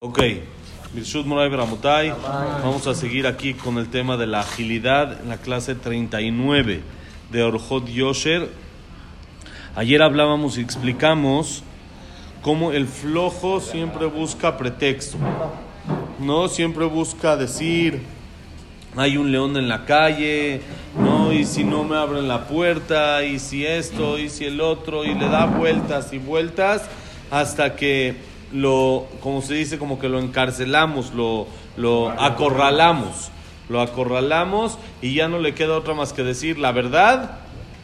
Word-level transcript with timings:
Ok. 0.00 0.20
Vamos 2.62 2.86
a 2.86 2.94
seguir 2.94 3.26
aquí 3.26 3.54
con 3.54 3.78
el 3.78 3.88
tema 3.88 4.16
de 4.16 4.28
la 4.28 4.40
agilidad 4.40 5.20
en 5.20 5.28
la 5.28 5.38
clase 5.38 5.74
39 5.74 6.82
de 7.32 7.42
Orjot 7.42 7.88
Yosher. 7.88 8.48
Ayer 9.74 10.00
hablábamos 10.00 10.56
y 10.56 10.60
explicamos 10.60 11.64
cómo 12.42 12.70
el 12.70 12.86
flojo 12.86 13.58
siempre 13.58 14.06
busca 14.06 14.56
pretexto. 14.56 15.18
No 16.20 16.46
siempre 16.46 16.84
busca 16.84 17.36
decir, 17.36 18.00
hay 18.94 19.16
un 19.16 19.32
león 19.32 19.56
en 19.56 19.68
la 19.68 19.84
calle, 19.84 20.62
no, 20.96 21.32
y 21.32 21.44
si 21.44 21.64
no 21.64 21.82
me 21.82 21.96
abren 21.96 22.28
la 22.28 22.46
puerta, 22.46 23.24
y 23.24 23.40
si 23.40 23.66
esto, 23.66 24.16
y 24.16 24.28
si 24.28 24.44
el 24.44 24.60
otro, 24.60 25.04
y 25.04 25.12
le 25.16 25.28
da 25.28 25.46
vueltas 25.46 26.12
y 26.12 26.18
vueltas 26.18 26.88
hasta 27.32 27.74
que 27.74 28.37
lo, 28.52 29.06
como 29.20 29.42
se 29.42 29.54
dice, 29.54 29.78
como 29.78 29.98
que 29.98 30.08
lo 30.08 30.18
encarcelamos, 30.18 31.12
lo, 31.14 31.46
lo 31.76 32.10
acorralamos, 32.10 33.30
lo 33.68 33.80
acorralamos 33.80 34.78
y 35.02 35.14
ya 35.14 35.28
no 35.28 35.38
le 35.38 35.54
queda 35.54 35.76
otra 35.76 35.94
más 35.94 36.12
que 36.12 36.22
decir 36.22 36.58
la 36.58 36.72
verdad, 36.72 37.38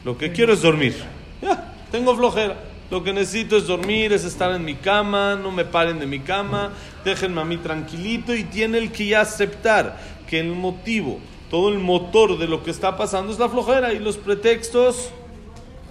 lo 0.04 0.18
que 0.18 0.32
quiero 0.32 0.52
es 0.52 0.62
dormir. 0.62 0.94
Ya, 1.42 1.72
tengo 1.90 2.16
flojera. 2.16 2.56
Lo 2.90 3.02
que 3.02 3.12
necesito 3.12 3.56
es 3.56 3.66
dormir, 3.66 4.12
es 4.12 4.24
estar 4.24 4.52
en 4.52 4.64
mi 4.64 4.74
cama, 4.74 5.34
no 5.34 5.50
me 5.50 5.64
paren 5.64 5.98
de 5.98 6.06
mi 6.06 6.20
cama, 6.20 6.70
déjenme 7.04 7.40
a 7.40 7.44
mí 7.44 7.56
tranquilito 7.56 8.34
y 8.34 8.44
tiene 8.44 8.78
el 8.78 8.92
que 8.92 9.06
ya 9.06 9.22
aceptar 9.22 9.98
que 10.28 10.38
el 10.38 10.52
motivo, 10.52 11.18
todo 11.50 11.70
el 11.70 11.78
motor 11.78 12.38
de 12.38 12.46
lo 12.46 12.62
que 12.62 12.70
está 12.70 12.96
pasando 12.96 13.32
es 13.32 13.38
la 13.38 13.48
flojera 13.48 13.92
y 13.92 13.98
los 13.98 14.18
pretextos 14.18 15.10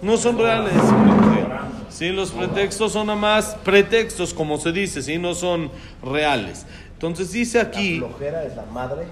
no 0.02 0.18
son 0.18 0.38
reales. 0.38 0.74
Sí, 1.94 2.10
los 2.10 2.32
pretextos 2.32 2.92
son 2.94 3.08
nada 3.08 3.20
más 3.20 3.56
pretextos, 3.64 4.34
como 4.34 4.58
se 4.58 4.72
dice, 4.72 5.02
sí, 5.04 5.18
no 5.20 5.36
son 5.36 5.70
reales. 6.04 6.66
Entonces 6.94 7.32
dice 7.32 7.60
aquí 7.60 8.00
La 8.00 8.08
flojera 8.08 8.44
es 8.46 8.56
la 8.56 8.66
madre. 8.66 9.06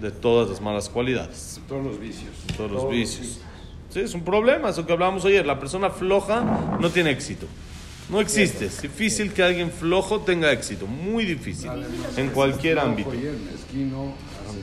de 0.00 0.10
todas 0.10 0.48
las 0.50 0.60
malas 0.60 0.88
cualidades, 0.88 1.60
Todos 1.68 1.84
los 1.84 2.00
vicios. 2.00 2.30
todos 2.56 2.70
los 2.70 2.90
vicios. 2.90 3.38
Sí, 3.90 4.00
es 4.00 4.12
un 4.14 4.22
problema, 4.22 4.70
eso 4.70 4.84
que 4.84 4.92
hablábamos 4.92 5.24
ayer. 5.24 5.46
La 5.46 5.58
persona 5.60 5.90
floja 5.90 6.76
no 6.80 6.90
tiene 6.90 7.10
éxito. 7.10 7.46
No 8.10 8.20
existe. 8.20 8.66
Es 8.66 8.82
difícil 8.82 9.32
que 9.32 9.42
alguien 9.42 9.70
flojo 9.70 10.20
tenga 10.20 10.50
éxito. 10.52 10.86
Muy 10.86 11.24
difícil. 11.24 11.70
En 12.16 12.30
cualquier 12.30 12.78
ámbito. 12.78 13.10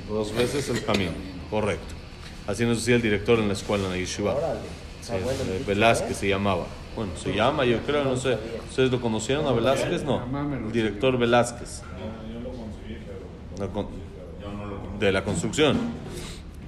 Dos 0.09 0.33
veces 0.35 0.69
el 0.69 0.83
camino. 0.83 1.11
Correcto. 1.49 1.93
Así 2.47 2.65
nos 2.65 2.77
decía 2.79 2.95
el 2.95 3.01
director 3.01 3.39
en 3.39 3.47
la 3.47 3.53
escuela, 3.53 3.85
en 3.85 3.91
la 3.91 3.97
Yeshiva. 3.97 4.35
Sí, 5.03 5.11
Ah, 5.11 5.17
eh, 5.17 5.63
Velázquez 5.67 6.11
¿eh? 6.11 6.13
se 6.15 6.27
llamaba. 6.29 6.65
Bueno, 6.95 7.11
se 7.17 7.35
llama, 7.35 7.65
yo 7.65 7.79
creo, 7.79 8.05
no 8.05 8.15
sé. 8.15 8.37
¿Ustedes 8.69 8.89
lo 8.89 9.01
conocieron 9.01 9.45
a 9.47 9.51
Velázquez? 9.51 10.03
No. 10.03 10.21
El 10.53 10.71
director 10.71 11.17
Velázquez. 11.17 11.81
De 14.99 15.11
la 15.11 15.23
construcción. 15.25 15.77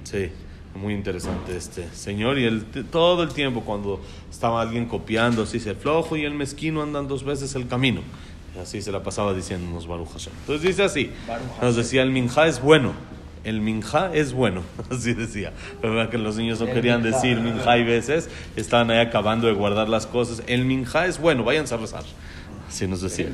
Sí, 0.04 0.30
muy 0.74 0.92
interesante 0.92 1.56
este 1.56 1.88
señor. 1.94 2.38
Y 2.38 2.44
él, 2.44 2.66
todo 2.90 3.22
el 3.22 3.30
tiempo, 3.32 3.62
cuando 3.62 4.00
estaba 4.30 4.60
alguien 4.60 4.86
copiando, 4.86 5.44
así 5.44 5.58
se 5.58 5.74
flojo 5.74 6.16
y 6.16 6.24
el 6.24 6.34
mezquino 6.34 6.82
andan 6.82 7.08
dos 7.08 7.24
veces 7.24 7.54
el 7.54 7.66
camino. 7.68 8.02
Así 8.60 8.82
se 8.82 8.92
la 8.92 9.02
pasaba 9.02 9.32
diciéndonos 9.32 9.86
Baruch 9.86 10.10
Hashem. 10.12 10.32
Entonces 10.40 10.62
dice 10.66 10.82
así: 10.82 11.10
Nos 11.62 11.76
decía, 11.76 12.02
el 12.02 12.10
minja 12.10 12.46
es 12.46 12.60
bueno 12.60 12.92
El 13.45 13.59
minja 13.61 14.11
es 14.13 14.33
bueno, 14.33 14.61
así 14.91 15.13
decía. 15.13 15.51
Pero 15.81 15.95
verdad 15.95 16.11
que 16.11 16.17
los 16.17 16.37
niños 16.37 16.59
no 16.59 16.67
El 16.67 16.73
querían 16.73 17.01
minjá. 17.01 17.15
decir 17.17 17.39
minja 17.39 17.77
y 17.77 17.83
veces, 17.83 18.29
estaban 18.55 18.91
ahí 18.91 18.99
acabando 18.99 19.47
de 19.47 19.53
guardar 19.53 19.89
las 19.89 20.05
cosas. 20.05 20.43
El 20.47 20.65
minja 20.65 21.05
es 21.07 21.17
bueno, 21.19 21.43
váyanse 21.43 21.73
a 21.73 21.77
rezar. 21.77 22.03
Así 22.69 22.87
nos 22.87 23.01
decía. 23.01 23.27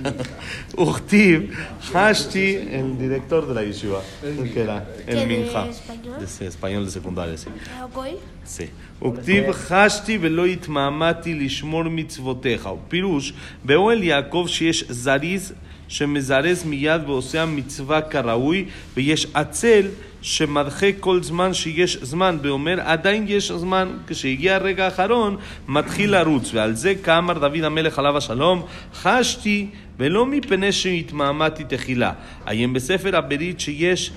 Uchtiv, 0.75 1.51
Hashti, 1.93 2.55
el 2.71 2.97
director 2.97 3.47
de 3.47 3.53
la 3.53 3.63
yeshiva, 3.63 4.01
El 4.23 4.51
que 4.53 4.61
era 4.61 4.85
¿Que 5.05 5.11
el 5.11 5.19
de 5.19 5.25
minja. 5.27 5.67
español? 5.67 6.19
De 6.19 6.25
ese 6.25 6.47
español 6.47 6.85
de 6.85 6.91
secundaria, 6.91 7.37
sí. 7.37 7.49
אוקיי? 7.83 8.15
Sí. 8.45 8.65
וכתיב 9.01 9.51
חשתי 9.51 10.17
ולא 10.21 10.45
התמהמהתי 10.45 11.33
לשמור 11.33 11.83
מצוותיך. 11.83 12.65
ופירוש, 12.65 13.33
באוהל 13.65 14.03
יעקב 14.03 14.45
שיש 14.47 14.83
זריז 14.89 15.53
שמזרז 15.92 16.64
מיד 16.64 17.02
ועושה 17.06 17.42
המצווה 17.42 18.00
כראוי, 18.00 18.64
ויש 18.96 19.26
עצל 19.34 19.86
שמדחה 20.22 20.86
כל 21.00 21.22
זמן 21.22 21.54
שיש 21.54 21.96
זמן, 22.02 22.38
ואומר 22.42 22.80
עדיין 22.80 23.24
יש 23.28 23.52
זמן, 23.52 23.88
כשהגיע 24.06 24.54
הרגע 24.54 24.84
האחרון, 24.84 25.36
מתחיל 25.68 26.10
לרוץ. 26.10 26.50
ועל 26.54 26.74
זה 26.74 26.94
כאמר 26.94 27.38
דוד 27.38 27.64
המלך 27.64 27.98
עליו 27.98 28.16
השלום, 28.16 28.62
חשתי 28.94 29.66
ולא 29.98 30.26
מפני 30.26 30.72
שהתמהמהתי 30.72 31.64
תחילה. 31.68 32.12
עיין 32.46 32.72
בספר 32.72 33.16
הברית 33.16 33.60
שיש 33.60 34.10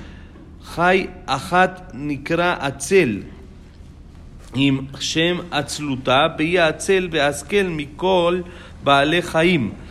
חי 0.63 1.07
אחת 1.25 1.91
נקרא 1.93 2.55
עצל. 2.59 3.19
עם 4.55 4.85
שם 4.99 5.37
עצלותה, 5.51 6.27
והיא 6.37 6.59
העצל 6.59 7.07
וההשכל 7.11 7.63
מכל 7.69 8.41
בעלי 8.83 9.21
חיים. 9.21 9.84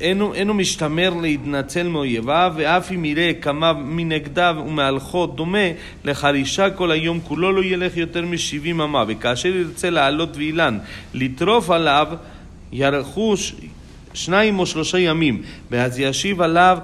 אינו, 0.00 0.34
אינו 0.34 0.54
משתמר 0.54 1.10
להתנצל 1.22 1.88
מאויביו, 1.88 2.52
ואף 2.56 2.92
אם 2.92 3.04
יראה 3.04 3.32
כמה 3.40 3.72
מנגדיו 3.72 4.56
ומהלכות 4.66 5.36
דומה 5.36 5.68
לחרישה 6.04 6.70
כל 6.70 6.90
היום 6.90 7.20
כולו 7.20 7.52
לא 7.52 7.64
ילך 7.64 7.96
יותר 7.96 8.22
משבעים 8.26 8.80
אמה, 8.80 9.04
וכאשר 9.08 9.48
ירצה 9.48 9.90
לעלות 9.90 10.36
ואילן, 10.36 10.78
לטרוף 11.14 11.70
עליו, 11.70 12.06
יארכו 12.72 13.36
ש- 13.36 13.54
שניים 14.14 14.58
או 14.58 14.66
שלושה 14.66 14.98
ימים, 14.98 15.42
ואז 15.70 15.98
ישיב 15.98 16.40
עליו 16.40 16.78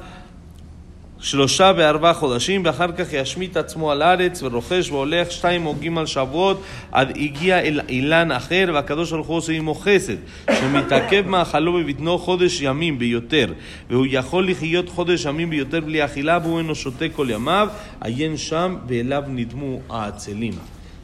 שלושה 1.23 1.71
וארבעה 1.77 2.13
חודשים, 2.13 2.61
ואחר 2.65 2.91
כך 2.91 3.13
ישמיט 3.13 3.57
עצמו 3.57 3.91
על 3.91 4.01
הארץ, 4.01 4.43
ורוכש 4.43 4.91
והולך 4.91 5.31
שתיים 5.31 5.65
או 5.65 5.75
גימל 5.75 6.05
שבועות, 6.05 6.61
עד 6.91 7.17
הגיע 7.17 7.59
אל 7.59 7.81
אילן 7.89 8.31
אחר, 8.31 8.65
והקדוש 8.73 9.11
ברוך 9.11 9.27
הוא 9.27 9.37
עושה 9.37 9.53
עמו 9.53 9.75
חסד, 9.75 10.15
שמתעכב 10.59 11.27
מאכלו 11.27 11.73
בבטנו 11.73 12.17
חודש 12.17 12.61
ימים 12.61 12.99
ביותר, 12.99 13.53
והוא 13.89 14.05
יכול 14.09 14.49
לחיות 14.49 14.89
חודש 14.89 15.25
ימים 15.25 15.49
ביותר 15.49 15.79
בלי 15.79 16.05
אכילה, 16.05 16.39
והוא 16.43 16.57
אינו 16.57 16.75
שותה 16.75 17.05
כל 17.15 17.27
ימיו, 17.29 17.69
עיין 18.01 18.37
שם, 18.37 18.75
ואליו 18.87 19.23
נדמו 19.27 19.79
העצלים. 19.89 20.53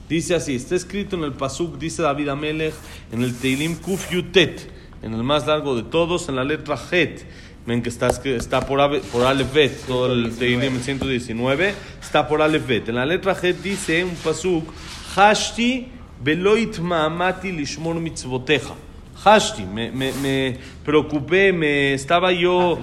Dice 0.08 0.36
así, 0.36 0.54
está 0.54 0.76
escrito 0.76 1.16
en 1.16 1.24
el 1.24 1.34
Pasuk, 1.34 1.80
dice 1.80 2.04
David 2.04 2.30
Amelech, 2.30 2.76
en 3.12 3.24
el 3.24 3.34
Teilim 3.34 3.76
Kuf 3.76 4.12
Yutet, 4.12 4.70
en 5.02 5.16
el 5.16 5.24
más 5.24 5.48
largo 5.48 5.76
de 5.76 5.82
todos, 5.82 6.30
en 6.30 6.36
la 6.36 6.44
letra 6.44 6.78
Het. 6.78 7.26
Ven 7.71 7.83
que 7.83 7.89
está, 7.89 8.09
está 8.09 8.61
por, 8.67 9.01
por 9.13 9.25
Aleph 9.25 9.55
Bet, 9.55 9.87
todo 9.87 10.13
el 10.13 10.37
Teilim 10.37 10.81
119, 10.81 11.73
está 12.03 12.27
por 12.27 12.43
Aleph 12.43 12.67
Bet. 12.67 12.89
En 12.89 12.97
la 12.97 13.07
letra 13.07 13.33
Het 13.41 13.63
dice 13.63 14.03
un 14.03 14.17
Pasuk, 14.17 14.65
Hashti 15.15 15.87
veloit 16.21 16.81
ma'amati 16.81 17.53
lishmor 17.53 17.95
mitzvoteja. 18.01 18.75
Hashti, 19.23 19.63
me, 19.63 19.93
me, 19.93 20.11
me 20.15 20.57
preocupé, 20.85 21.53
me 21.53 21.95
estaba 21.95 22.33
yo, 22.33 22.81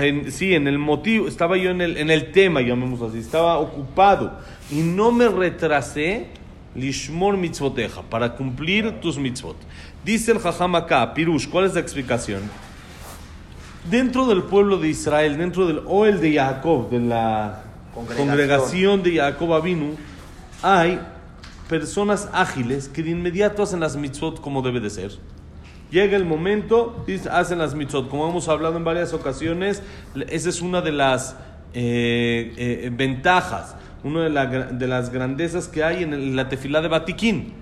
en, 0.00 0.32
sí, 0.32 0.52
en 0.52 0.66
el 0.66 0.80
motivo, 0.80 1.28
estaba 1.28 1.56
yo 1.56 1.70
en 1.70 1.80
el, 1.80 1.96
en 1.96 2.10
el 2.10 2.32
tema, 2.32 2.60
llamémoslo 2.60 3.06
así, 3.06 3.18
estaba 3.18 3.58
ocupado 3.58 4.40
y 4.68 4.80
no 4.80 5.12
me 5.12 5.28
retrasé 5.28 6.26
lishmor 6.74 7.36
mitzvoteja, 7.36 8.02
para 8.02 8.34
cumplir 8.34 8.98
tus 9.00 9.16
mitzvot. 9.16 9.56
Dice 10.04 10.32
el 10.32 10.40
Jajam 10.40 10.74
acá, 10.74 11.14
Pirush, 11.14 11.48
¿cuál 11.48 11.66
es 11.66 11.74
la 11.74 11.80
explicación? 11.80 12.42
Dentro 13.90 14.26
del 14.26 14.44
pueblo 14.44 14.78
de 14.78 14.88
Israel, 14.88 15.36
dentro 15.36 15.66
del 15.66 15.82
Oel 15.86 16.20
de 16.20 16.34
Jacob, 16.34 16.88
de 16.88 17.00
la 17.00 17.64
Congregación. 17.94 18.28
congregación 18.28 19.02
de 19.02 19.16
Jacob 19.16 19.52
Avinu, 19.52 19.96
hay 20.62 20.98
personas 21.68 22.28
ágiles 22.32 22.88
que 22.88 23.02
de 23.02 23.10
inmediato 23.10 23.62
hacen 23.62 23.80
las 23.80 23.96
mitzvot 23.96 24.40
como 24.40 24.62
debe 24.62 24.80
de 24.80 24.90
ser. 24.90 25.12
Llega 25.90 26.16
el 26.16 26.24
momento, 26.24 27.04
hacen 27.30 27.58
las 27.58 27.74
mitzvot. 27.74 28.08
Como 28.08 28.28
hemos 28.28 28.48
hablado 28.48 28.76
en 28.76 28.84
varias 28.84 29.12
ocasiones, 29.12 29.82
esa 30.28 30.48
es 30.48 30.60
una 30.60 30.80
de 30.80 30.92
las 30.92 31.36
eh, 31.72 32.52
eh, 32.56 32.90
ventajas, 32.92 33.76
una 34.02 34.22
de, 34.24 34.30
la 34.30 34.46
de 34.46 34.88
las 34.88 35.10
grandezas 35.10 35.68
que 35.68 35.84
hay 35.84 36.02
en, 36.02 36.36
la 36.36 36.48
tefilá 36.48 36.80
de 36.80 36.88
Batiquín. 36.88 37.52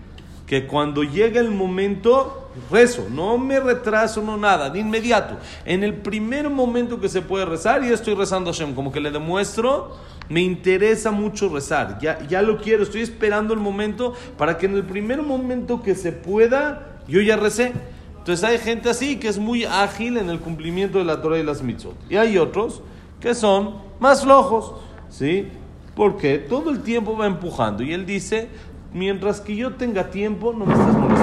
Que 0.47 0.67
cuando 0.67 1.03
llega 1.03 1.41
el 1.41 1.51
momento, 1.51 2.42
rezo, 2.71 3.07
no 3.11 3.39
me 3.39 3.61
retraso, 3.61 4.23
no 4.23 4.37
nada, 4.37 4.71
de 4.71 4.79
inmediato. 4.79 5.37
En 5.65 5.85
el 5.85 5.95
primer 5.95 6.51
momento 6.51 7.01
que 7.01 7.09
se 7.09 7.23
puede 7.23 7.45
rezar, 7.45 7.83
ya 7.83 7.95
estoy 7.95 8.15
rezando 8.15 8.51
a 8.51 8.53
Hashem, 8.53 8.75
como 8.75 8.93
que 8.93 9.01
le 9.01 9.11
demuestro, 9.11 9.97
me 10.29 10.41
interesa 10.41 11.11
mucho 11.11 11.49
rezar, 11.49 11.99
ya, 12.01 12.21
ya 12.27 12.43
lo 12.43 12.59
quiero, 12.59 12.83
estoy 12.83 13.03
esperando 13.03 13.55
el 13.55 13.61
momento 13.61 14.15
para 14.39 14.57
que 14.59 14.67
en 14.67 14.75
el 14.75 14.85
primer 14.85 15.23
momento 15.23 15.83
que 15.83 15.95
se 15.95 16.13
pueda, 16.13 17.01
yo 17.09 17.21
ya 17.21 17.37
recé. 17.37 17.73
Entonces 18.19 18.49
hay 18.49 18.59
gente 18.59 18.89
así 18.89 19.17
que 19.17 19.27
es 19.27 19.39
muy 19.39 19.65
ágil 19.65 20.17
en 20.17 20.31
el 20.31 20.39
cumplimiento 20.39 20.99
de 20.99 21.05
la 21.05 21.21
Torah 21.21 21.39
y 21.39 21.43
las 21.43 21.61
mitzvot. 21.61 21.97
Y 22.09 22.17
hay 22.17 22.39
otros 22.39 22.81
que 23.21 23.35
son 23.35 23.79
más 23.99 24.23
flojos, 24.23 24.75
¿sí? 25.09 25.49
Porque 25.97 26.39
todo 26.39 26.71
el 26.71 26.83
tiempo 26.83 27.17
va 27.17 27.27
empujando. 27.27 27.83
Y 27.83 27.93
él 27.93 28.07
dice, 28.07 28.49
mientras 28.93 29.41
que 29.41 29.57
yo 29.57 29.75
tenga 29.75 30.11
tiempo, 30.11 30.53
no 30.53 30.67
me 30.67 30.73
estés 30.73 30.95
molestando. 30.95 31.22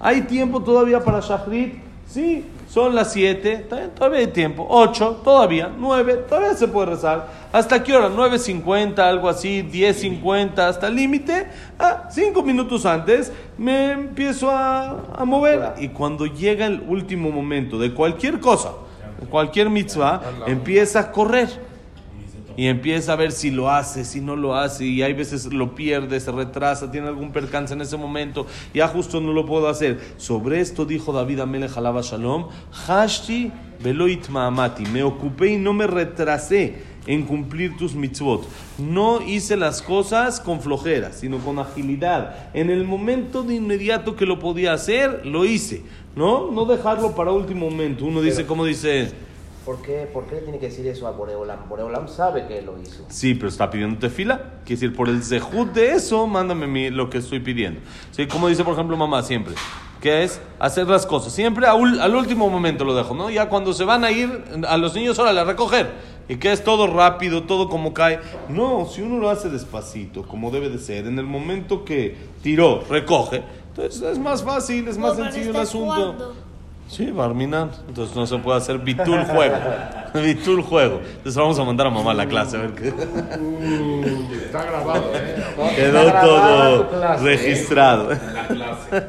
Hay 0.00 0.22
tiempo 0.22 0.62
todavía 0.62 1.02
para 1.02 1.20
Shachrit, 1.20 1.88
Sí, 2.08 2.42
son 2.70 2.94
las 2.94 3.12
7, 3.12 3.66
todavía 3.94 4.20
hay 4.20 4.28
tiempo. 4.28 4.66
8, 4.70 5.20
todavía. 5.22 5.70
9, 5.78 6.24
todavía 6.26 6.54
se 6.54 6.66
puede 6.66 6.92
rezar. 6.92 7.28
¿Hasta 7.52 7.82
qué 7.82 7.94
hora? 7.94 8.08
9.50, 8.08 8.98
algo 9.00 9.28
así, 9.28 9.62
10.50, 9.62 10.58
hasta 10.58 10.86
el 10.86 10.94
límite. 10.94 11.48
Ah, 11.78 12.08
5 12.10 12.42
minutos 12.42 12.86
antes 12.86 13.30
me 13.58 13.92
empiezo 13.92 14.50
a, 14.50 15.04
a 15.18 15.24
mover. 15.26 15.74
Y 15.78 15.88
cuando 15.88 16.24
llega 16.24 16.64
el 16.64 16.82
último 16.88 17.30
momento 17.30 17.78
de 17.78 17.92
cualquier 17.92 18.40
cosa, 18.40 18.72
de 19.20 19.26
cualquier 19.26 19.68
mitzvah, 19.68 20.22
empieza 20.46 21.00
a 21.00 21.12
correr 21.12 21.67
y 22.58 22.66
empieza 22.66 23.12
a 23.12 23.16
ver 23.16 23.30
si 23.30 23.52
lo 23.52 23.70
hace, 23.70 24.04
si 24.04 24.20
no 24.20 24.34
lo 24.34 24.56
hace, 24.56 24.84
y 24.84 25.00
hay 25.00 25.12
veces 25.12 25.52
lo 25.52 25.76
pierde, 25.76 26.18
se 26.18 26.32
retrasa, 26.32 26.90
tiene 26.90 27.06
algún 27.06 27.30
percance 27.30 27.72
en 27.72 27.82
ese 27.82 27.96
momento, 27.96 28.48
ya 28.74 28.88
justo 28.88 29.20
no 29.20 29.32
lo 29.32 29.46
puedo 29.46 29.68
hacer. 29.68 30.00
Sobre 30.16 30.60
esto 30.60 30.84
dijo 30.84 31.12
David 31.12 31.38
Amelech 31.38 31.76
Alaba 31.76 32.00
Shalom, 32.02 32.48
Hashti 32.72 33.52
veloit 33.80 34.28
maamati, 34.28 34.86
me 34.86 35.04
ocupé 35.04 35.52
y 35.52 35.56
no 35.56 35.72
me 35.72 35.86
retrasé 35.86 36.82
en 37.06 37.26
cumplir 37.26 37.76
tus 37.76 37.94
mitzvot. 37.94 38.48
No 38.76 39.22
hice 39.22 39.56
las 39.56 39.80
cosas 39.80 40.40
con 40.40 40.60
flojera, 40.60 41.12
sino 41.12 41.38
con 41.38 41.60
agilidad. 41.60 42.50
En 42.54 42.70
el 42.70 42.82
momento 42.82 43.44
de 43.44 43.54
inmediato 43.54 44.16
que 44.16 44.26
lo 44.26 44.40
podía 44.40 44.72
hacer, 44.72 45.24
lo 45.24 45.44
hice. 45.44 45.84
¿No? 46.16 46.50
No 46.50 46.64
dejarlo 46.64 47.14
para 47.14 47.30
último 47.30 47.70
momento. 47.70 48.04
Uno 48.04 48.20
dice, 48.20 48.46
como 48.46 48.64
dice... 48.64 49.27
¿Por 49.68 49.82
qué, 49.82 50.08
¿Por 50.10 50.24
qué 50.24 50.36
le 50.36 50.40
tiene 50.40 50.58
que 50.58 50.70
decir 50.70 50.86
eso 50.86 51.06
a 51.06 51.10
Boreolam? 51.10 51.68
Boreolam 51.68 52.08
sabe 52.08 52.46
que 52.46 52.62
lo 52.62 52.80
hizo. 52.80 53.04
Sí, 53.08 53.34
pero 53.34 53.48
está 53.48 53.68
pidiendo 53.70 54.08
fila. 54.08 54.36
Quiere 54.64 54.80
decir, 54.80 54.96
por 54.96 55.10
el 55.10 55.22
zehut 55.22 55.74
de 55.74 55.92
eso, 55.92 56.26
mándame 56.26 56.66
mi- 56.66 56.88
lo 56.88 57.10
que 57.10 57.18
estoy 57.18 57.40
pidiendo. 57.40 57.78
Sí, 58.10 58.26
como 58.26 58.48
dice, 58.48 58.64
por 58.64 58.72
ejemplo, 58.72 58.96
mamá 58.96 59.22
siempre. 59.22 59.52
Que 60.00 60.22
es 60.24 60.40
hacer 60.58 60.86
las 60.86 61.04
cosas. 61.04 61.34
Siempre 61.34 61.66
al 61.66 62.16
último 62.16 62.48
momento 62.48 62.82
lo 62.86 62.94
dejo, 62.94 63.14
¿no? 63.14 63.28
Ya 63.28 63.50
cuando 63.50 63.74
se 63.74 63.84
van 63.84 64.04
a 64.04 64.10
ir 64.10 64.42
a 64.66 64.78
los 64.78 64.94
niños, 64.94 65.18
órale, 65.18 65.40
a 65.40 65.44
recoger. 65.44 65.90
Y 66.30 66.36
que 66.36 66.50
es 66.50 66.64
todo 66.64 66.86
rápido, 66.86 67.42
todo 67.42 67.68
como 67.68 67.92
cae. 67.92 68.20
No, 68.48 68.86
si 68.86 69.02
uno 69.02 69.18
lo 69.18 69.28
hace 69.28 69.50
despacito, 69.50 70.22
como 70.26 70.50
debe 70.50 70.70
de 70.70 70.78
ser, 70.78 71.06
en 71.06 71.18
el 71.18 71.26
momento 71.26 71.84
que 71.84 72.16
tiró, 72.42 72.84
recoge, 72.88 73.42
entonces 73.68 74.00
es 74.00 74.18
más 74.18 74.42
fácil, 74.42 74.88
es 74.88 74.96
más 74.96 75.12
Como 75.12 75.24
sencillo 75.24 75.50
el 75.50 75.56
asunto. 75.56 75.92
jugando. 75.94 76.47
Sí, 76.88 77.10
Barminan. 77.10 77.70
Entonces 77.86 78.16
no 78.16 78.26
se 78.26 78.38
puede 78.38 78.58
hacer 78.58 78.78
bitul 78.78 79.22
juego. 79.24 79.56
bitul 80.14 80.62
juego. 80.62 81.00
Entonces 81.04 81.36
vamos 81.36 81.58
a 81.58 81.64
mandar 81.64 81.86
a 81.86 81.90
mamá 81.90 82.12
a 82.12 82.14
la 82.14 82.26
clase 82.26 82.56
a 82.56 82.60
ver 82.60 82.72
qué. 82.72 82.90
Uh, 82.90 84.34
está 84.44 84.64
grabado, 84.64 85.12
¿eh? 85.14 85.44
Quedó 85.76 86.12
todo 86.12 86.88
clase, 86.88 87.24
¿eh? 87.24 87.36
registrado. 87.36 88.08
La 88.10 88.46
clase. 88.46 89.06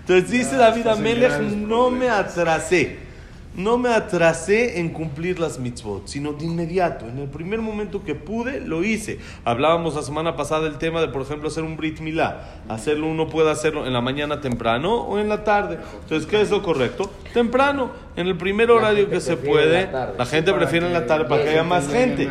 Entonces 0.00 0.30
dice 0.30 0.56
David 0.56 0.80
Estás 0.80 0.98
en 0.98 1.06
Amelech, 1.06 1.40
no 1.40 1.90
me 1.90 2.06
problemas". 2.06 2.38
atrasé. 2.38 3.12
No 3.54 3.76
me 3.76 3.90
atrasé 3.90 4.80
en 4.80 4.88
cumplir 4.88 5.38
las 5.38 5.58
mitzvot, 5.58 6.06
sino 6.06 6.32
de 6.32 6.46
inmediato. 6.46 7.06
En 7.06 7.18
el 7.18 7.28
primer 7.28 7.60
momento 7.60 8.02
que 8.02 8.14
pude, 8.14 8.60
lo 8.60 8.82
hice. 8.82 9.18
Hablábamos 9.44 9.94
la 9.94 10.00
semana 10.00 10.36
pasada 10.36 10.62
del 10.62 10.78
tema 10.78 11.02
de, 11.02 11.08
por 11.08 11.20
ejemplo, 11.20 11.48
hacer 11.48 11.62
un 11.62 11.76
Brit 11.76 12.00
Milá. 12.00 12.62
Hacerlo, 12.70 13.08
uno 13.08 13.28
puede 13.28 13.50
hacerlo 13.50 13.86
en 13.86 13.92
la 13.92 14.00
mañana 14.00 14.40
temprano 14.40 15.02
o 15.02 15.18
en 15.18 15.28
la 15.28 15.44
tarde. 15.44 15.78
Entonces, 16.00 16.26
¿qué 16.26 16.40
es 16.40 16.50
lo 16.50 16.62
correcto? 16.62 17.10
Temprano, 17.32 17.90
en 18.16 18.26
el 18.26 18.36
primer 18.36 18.70
horario 18.70 19.08
que 19.08 19.20
se 19.20 19.36
puede. 19.36 19.88
la 20.18 20.26
gente 20.26 20.52
prefiere 20.52 20.86
en 20.86 20.92
la 20.92 21.06
tarde 21.06 21.24
para 21.26 21.42
que 21.42 21.50
haya 21.50 21.64
más 21.64 21.88
gente. 21.90 22.28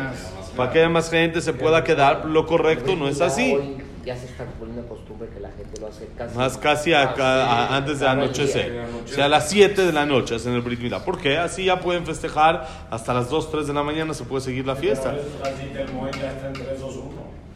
Para 0.56 0.70
que 0.70 0.78
haya 0.80 0.88
más 0.88 1.10
gente 1.10 1.40
se 1.40 1.52
pueda 1.54 1.82
quedar. 1.82 2.26
Lo 2.26 2.46
correcto 2.46 2.94
no 2.96 3.08
es 3.08 3.20
así. 3.20 3.76
ya 4.04 4.16
se 4.16 4.26
está 4.26 4.44
poniendo 4.58 4.84
costumbre 4.88 5.28
que 5.32 5.38
la 5.38 5.50
gente 5.52 5.80
lo 5.80 5.86
hace 5.86 6.08
casi. 6.18 6.36
Más 6.36 6.58
casi 6.58 6.92
a- 6.92 7.74
antes 7.76 8.00
de 8.00 8.08
anochecer. 8.08 8.84
O 9.04 9.08
sea, 9.08 9.26
a 9.26 9.28
las 9.28 9.48
7 9.48 9.86
de 9.86 9.92
la 9.92 10.04
noche 10.04 10.34
es 10.36 10.44
en 10.46 10.54
el 10.54 10.60
Brit 10.60 10.80
Milá. 10.80 11.04
¿Por 11.04 11.18
qué? 11.20 11.38
Así 11.38 11.64
ya 11.66 11.78
pueden 11.78 12.04
festejar 12.04 12.66
hasta 12.90 13.14
las 13.14 13.30
2, 13.30 13.50
3 13.52 13.66
de 13.68 13.72
la 13.72 13.82
mañana 13.84 14.12
se 14.12 14.24
puede 14.24 14.42
seguir 14.44 14.66
la 14.66 14.74
fiesta. 14.74 15.14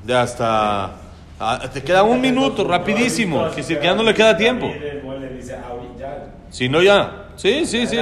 Ya 0.07 0.23
hasta... 0.23 0.93
ah, 1.41 1.61
te 1.73 1.83
queda 1.83 2.05
un 2.05 2.21
minuto, 2.21 2.63
rapidísimo. 2.65 3.51
Que 3.51 3.63
ya 3.63 3.95
no 3.95 4.05
le 4.05 4.15
queda 4.15 4.37
tiempo. 4.37 4.71
Si 6.51 6.69
no, 6.69 6.81
ya. 6.81 7.25
Sí, 7.37 7.67
sí, 7.67 7.87
sí. 7.87 7.99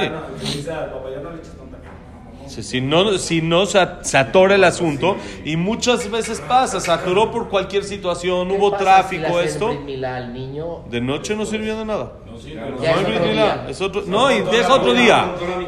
Sí, 2.47 2.61
Si 2.61 2.79
no, 2.79 3.17
si 3.17 3.41
no 3.41 3.65
se, 3.65 3.79
at- 3.79 4.03
se 4.03 4.17
atora 4.19 4.53
el 4.53 4.63
asunto 4.63 5.17
y 5.43 5.57
muchas 5.57 6.09
veces 6.11 6.39
pasa, 6.41 6.79
se 6.79 6.91
atoró 6.91 7.31
por 7.31 7.49
cualquier 7.49 7.83
situación, 7.83 8.47
¿Qué 8.49 8.53
hubo 8.55 8.69
si 8.69 8.77
tráfico, 8.83 9.39
esto. 9.41 9.69
Al 9.69 10.31
niño? 10.33 10.83
De 10.89 11.01
noche 11.01 11.35
no 11.35 11.45
sirvió 11.45 11.75
de 11.75 11.85
nada. 11.85 12.13
No 12.27 12.37
es 12.37 12.45
hay 12.45 12.55
otro 12.57 13.03
Brit 13.07 13.21
Milá, 13.21 13.33
día. 13.33 13.65
es 13.69 13.81
otro- 13.81 14.03
no, 14.05 14.31
y 14.31 14.41
deja 14.41 14.73
otro 14.75 14.93
día. 14.93 15.25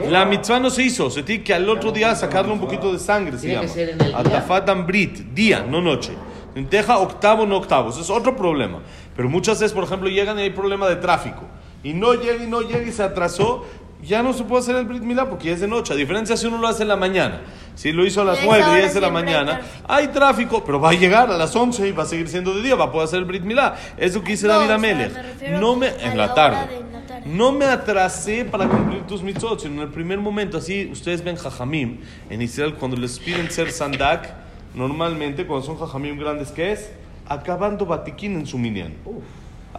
La 0.10 0.26
mitzvah 0.26 0.60
no 0.60 0.70
se 0.70 0.84
hizo. 0.84 1.10
Se 1.10 1.24
tiene 1.24 1.44
que 1.44 1.54
al 1.56 1.68
otro 1.68 1.92
día 1.92 2.14
sacarle 2.16 2.54
un 2.54 2.60
poquito 2.60 2.94
de 2.94 3.00
sangre, 3.00 3.38
se 3.38 3.48
Tiene 3.48 3.56
que 3.62 3.68
llama. 3.68 3.74
ser 3.74 3.90
en 3.90 4.02
el 4.02 4.08
día. 4.10 4.18
Atafat 4.20 4.86
Brit, 4.86 5.14
día, 5.34 5.66
no 5.68 5.82
noche. 5.82 6.12
Deja 6.54 7.00
octavo, 7.00 7.46
no 7.48 7.58
octavo. 7.58 7.90
Eso 7.90 8.02
es 8.02 8.10
otro 8.12 8.36
problema. 8.36 8.80
Pero 9.16 9.30
muchas 9.30 9.60
veces, 9.60 9.74
por 9.74 9.84
ejemplo, 9.84 10.10
llegan 10.10 10.38
y 10.38 10.44
hay 10.44 10.50
problema 10.52 10.88
de 10.88 10.98
tráfico. 10.98 11.42
Y 11.88 11.94
no 11.94 12.16
llega 12.16 12.44
y 12.44 12.48
no 12.48 12.60
llega 12.64 12.86
y 12.86 12.92
se 12.92 13.02
atrasó. 13.02 13.64
Ya 14.04 14.22
no 14.22 14.34
se 14.34 14.44
puede 14.44 14.62
hacer 14.62 14.76
el 14.76 14.84
Brit 14.84 15.04
Milá 15.04 15.30
porque 15.30 15.48
ya 15.48 15.54
es 15.54 15.62
de 15.62 15.70
noche. 15.70 15.94
A 15.94 15.96
diferencia 15.96 16.36
si 16.36 16.46
uno 16.46 16.58
lo 16.58 16.68
hace 16.68 16.82
en 16.82 16.90
la 16.90 16.98
mañana. 16.98 17.44
Si 17.76 17.94
lo 17.94 18.06
hizo 18.06 18.24
a 18.24 18.26
las 18.26 18.44
Y 18.44 18.50
a 18.50 18.58
esa 18.58 18.58
9 18.58 18.60
y 18.60 18.70
hora 18.72 18.86
es 18.86 18.94
de 18.94 19.00
la 19.00 19.10
mañana, 19.10 19.60
tráfico. 19.60 19.86
hay 19.88 20.08
tráfico, 20.10 20.64
pero 20.66 20.82
va 20.82 20.90
a 20.90 20.94
llegar 20.94 21.32
a 21.32 21.38
las 21.38 21.56
11 21.56 21.88
y 21.88 21.92
va 21.94 22.04
a 22.04 22.06
seguir 22.06 22.28
siendo 22.28 22.54
de 22.54 22.62
día, 22.62 22.76
va 22.76 22.86
a 22.86 22.92
poder 22.92 23.08
hacer 23.08 23.20
el 23.20 23.26
Brit 23.26 23.44
Milá. 23.44 23.78
Eso 23.96 24.22
que 24.22 24.32
dice 24.34 24.48
No, 24.48 24.54
David 24.56 24.72
Amelech. 24.72 25.14
No 25.62 25.78
me, 25.78 25.88
en 26.02 26.18
la 26.18 26.34
tarde. 26.34 26.82
No 27.26 27.54
me 27.54 27.64
atrasé 27.64 28.44
para 28.44 28.68
cumplir 28.68 29.04
tus 29.04 29.24
mitzvot, 29.24 29.62
sino 29.62 29.76
en 29.76 29.88
el 29.88 29.94
primer 29.94 30.20
momento. 30.20 30.58
Así 30.58 30.90
ustedes 30.92 31.24
ven 31.24 31.38
jajamim 31.38 32.00
en 32.30 32.42
Israel 32.42 32.74
cuando 32.74 32.98
les 32.98 33.18
piden 33.18 33.50
ser 33.50 33.72
sandak, 33.72 34.28
normalmente 34.76 35.48
cuando 35.48 35.66
son 35.66 35.78
jajamim 35.78 36.20
grandes, 36.20 36.52
¿qué 36.52 36.74
es? 36.74 36.92
Acabando 37.30 37.86
batiquín 37.86 38.34
en 38.34 38.46
su 38.46 38.58
minyan. 38.58 38.94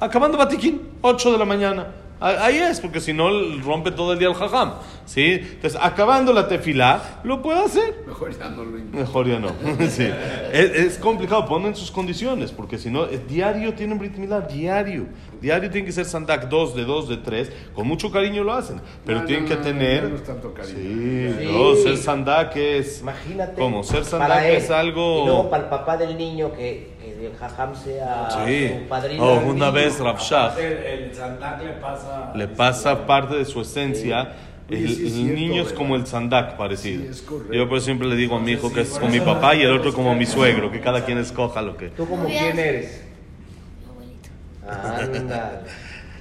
Acabando 0.00 0.38
batiquín, 0.38 0.82
8 1.02 1.32
de 1.32 1.38
la 1.38 1.44
mañana. 1.44 1.86
A- 2.20 2.46
Ahí 2.46 2.56
es, 2.58 2.80
porque 2.80 3.00
si 3.00 3.12
no 3.12 3.28
rompe 3.62 3.92
todo 3.92 4.12
el 4.12 4.18
día 4.18 4.26
el 4.28 4.34
jajam. 4.34 4.72
¿sí? 5.06 5.34
Entonces, 5.40 5.78
acabando 5.80 6.32
la 6.32 6.48
tefilá, 6.48 7.20
lo 7.22 7.40
puede 7.40 7.60
hacer. 7.60 7.94
Mejor 8.08 8.36
ya 8.36 8.48
no 8.48 8.64
lo 8.64 8.76
intento. 8.76 8.98
Mejor 8.98 9.28
ya 9.28 9.38
no. 9.38 9.48
Sí. 9.88 10.10
Es, 10.52 10.70
es 10.72 10.98
complicado, 10.98 11.46
ponen 11.46 11.76
sus 11.76 11.92
condiciones, 11.92 12.50
porque 12.50 12.76
si 12.76 12.90
no, 12.90 13.04
es 13.04 13.26
diario 13.28 13.72
tienen 13.74 13.98
Brit 14.00 14.16
Milá, 14.16 14.40
diario. 14.40 15.06
Diario 15.40 15.70
tiene 15.70 15.86
que 15.86 15.92
ser 15.92 16.04
Sandak 16.06 16.48
2 16.48 16.74
de 16.74 16.84
2 16.84 17.08
de 17.08 17.16
3, 17.18 17.52
con 17.72 17.86
mucho 17.86 18.10
cariño 18.10 18.42
lo 18.42 18.52
hacen, 18.52 18.80
pero 19.06 19.20
No, 19.20 19.24
tienen 19.24 19.44
no, 19.44 19.50
que 19.50 19.54
no, 19.56 19.62
tener... 19.62 20.08
no 20.10 20.16
es 20.16 20.24
tanto 20.24 20.52
cariño. 20.52 20.76
Sí, 20.76 21.34
Sí. 21.38 21.48
no, 21.52 21.76
ser 21.76 21.96
Sandak 21.96 22.56
es... 22.56 23.00
Imagínate. 23.00 23.60
¿Cómo? 23.60 23.84
Ser 23.84 24.00
para 24.02 24.10
Sandak 24.10 24.44
es 24.46 24.70
algo... 24.72 25.22
Y 25.22 25.26
luego 25.26 25.48
para 25.50 25.62
el 25.62 25.68
papá 25.70 25.96
del 25.96 26.18
niño 26.18 26.52
que 26.52 26.97
el 27.26 27.36
jajam 27.36 27.74
sea 27.74 28.28
Sí. 28.46 28.68
su 28.82 28.88
padrino. 28.88 29.24
Oh, 29.24 29.40
una 29.40 29.70
vez 29.70 29.98
Rav 29.98 30.18
Shach 30.18 30.56
El, 30.58 30.72
el 30.72 31.14
sandak 31.14 31.62
le 31.62 31.72
pasa. 31.72 32.32
le 32.34 32.48
pasa 32.48 33.06
parte 33.06 33.36
de 33.36 33.44
su 33.44 33.60
esencia. 33.60 34.32
Oye, 34.70 34.80
El, 34.84 34.88
sí 34.88 34.92
es 34.94 34.98
el 35.00 35.10
cierto, 35.12 35.34
niño 35.34 35.62
es 35.62 35.72
como 35.72 35.96
el 35.96 36.06
sandak 36.06 36.56
parecido. 36.56 37.12
Sí. 37.12 37.24
Yo 37.52 37.68
por 37.68 37.80
siempre 37.80 38.06
le 38.06 38.16
digo 38.16 38.36
a 38.36 38.40
mi 38.40 38.52
hijo 38.52 38.72
que 38.72 38.82
es 38.82 38.98
con 38.98 39.10
mi 39.10 39.20
papá 39.20 39.54
y 39.54 39.62
el 39.62 39.72
otro 39.72 39.92
como 39.94 40.14
mi 40.14 40.26
suegro, 40.26 40.70
que 40.70 40.80
cada 40.80 41.04
quien 41.04 41.18
escoja 41.18 41.62
lo 41.62 41.76
que... 41.76 41.88
¿Tú 41.88 42.06
como 42.06 42.26
quién 42.26 42.58
eres? 42.58 43.02
Abuelito. 44.68 45.22
Anda. 45.22 45.62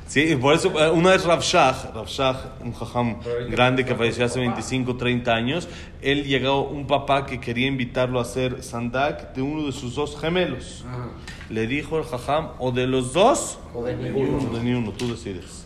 Sí, 0.07 0.37
por 0.37 0.53
eso, 0.55 0.71
eh, 0.79 0.89
una 0.89 1.11
vez 1.11 1.25
Rav 1.25 1.41
Shach, 1.41 1.93
Rav 1.93 2.07
Shach, 2.07 2.37
un 2.63 2.71
jajam 2.73 3.17
grande 3.49 3.83
que 3.83 3.93
falleció 3.93 4.23
hace 4.25 4.39
25, 4.39 4.95
30 4.95 5.33
años, 5.33 5.67
él 6.01 6.23
llegó 6.23 6.61
un 6.67 6.87
papá 6.87 7.25
que 7.25 7.39
quería 7.41 7.67
invitarlo 7.67 8.19
a 8.19 8.21
hacer 8.21 8.63
sandak 8.63 9.33
de 9.35 9.41
uno 9.41 9.65
de 9.65 9.73
sus 9.73 9.95
dos 9.95 10.17
gemelos. 10.19 10.85
Ajá. 10.87 11.09
Le 11.49 11.67
dijo 11.67 11.97
el 11.97 12.05
jajam, 12.05 12.49
o 12.59 12.71
de 12.71 12.87
los 12.87 13.11
dos, 13.13 13.59
O 13.73 13.83
de 13.83 13.93
o 13.95 13.97
ninguno. 13.97 14.57
de 14.57 14.63
ni 14.63 14.73
uno, 14.73 14.91
tú 14.91 15.09
decides. 15.11 15.65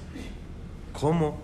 ¿Cómo? 0.99 1.37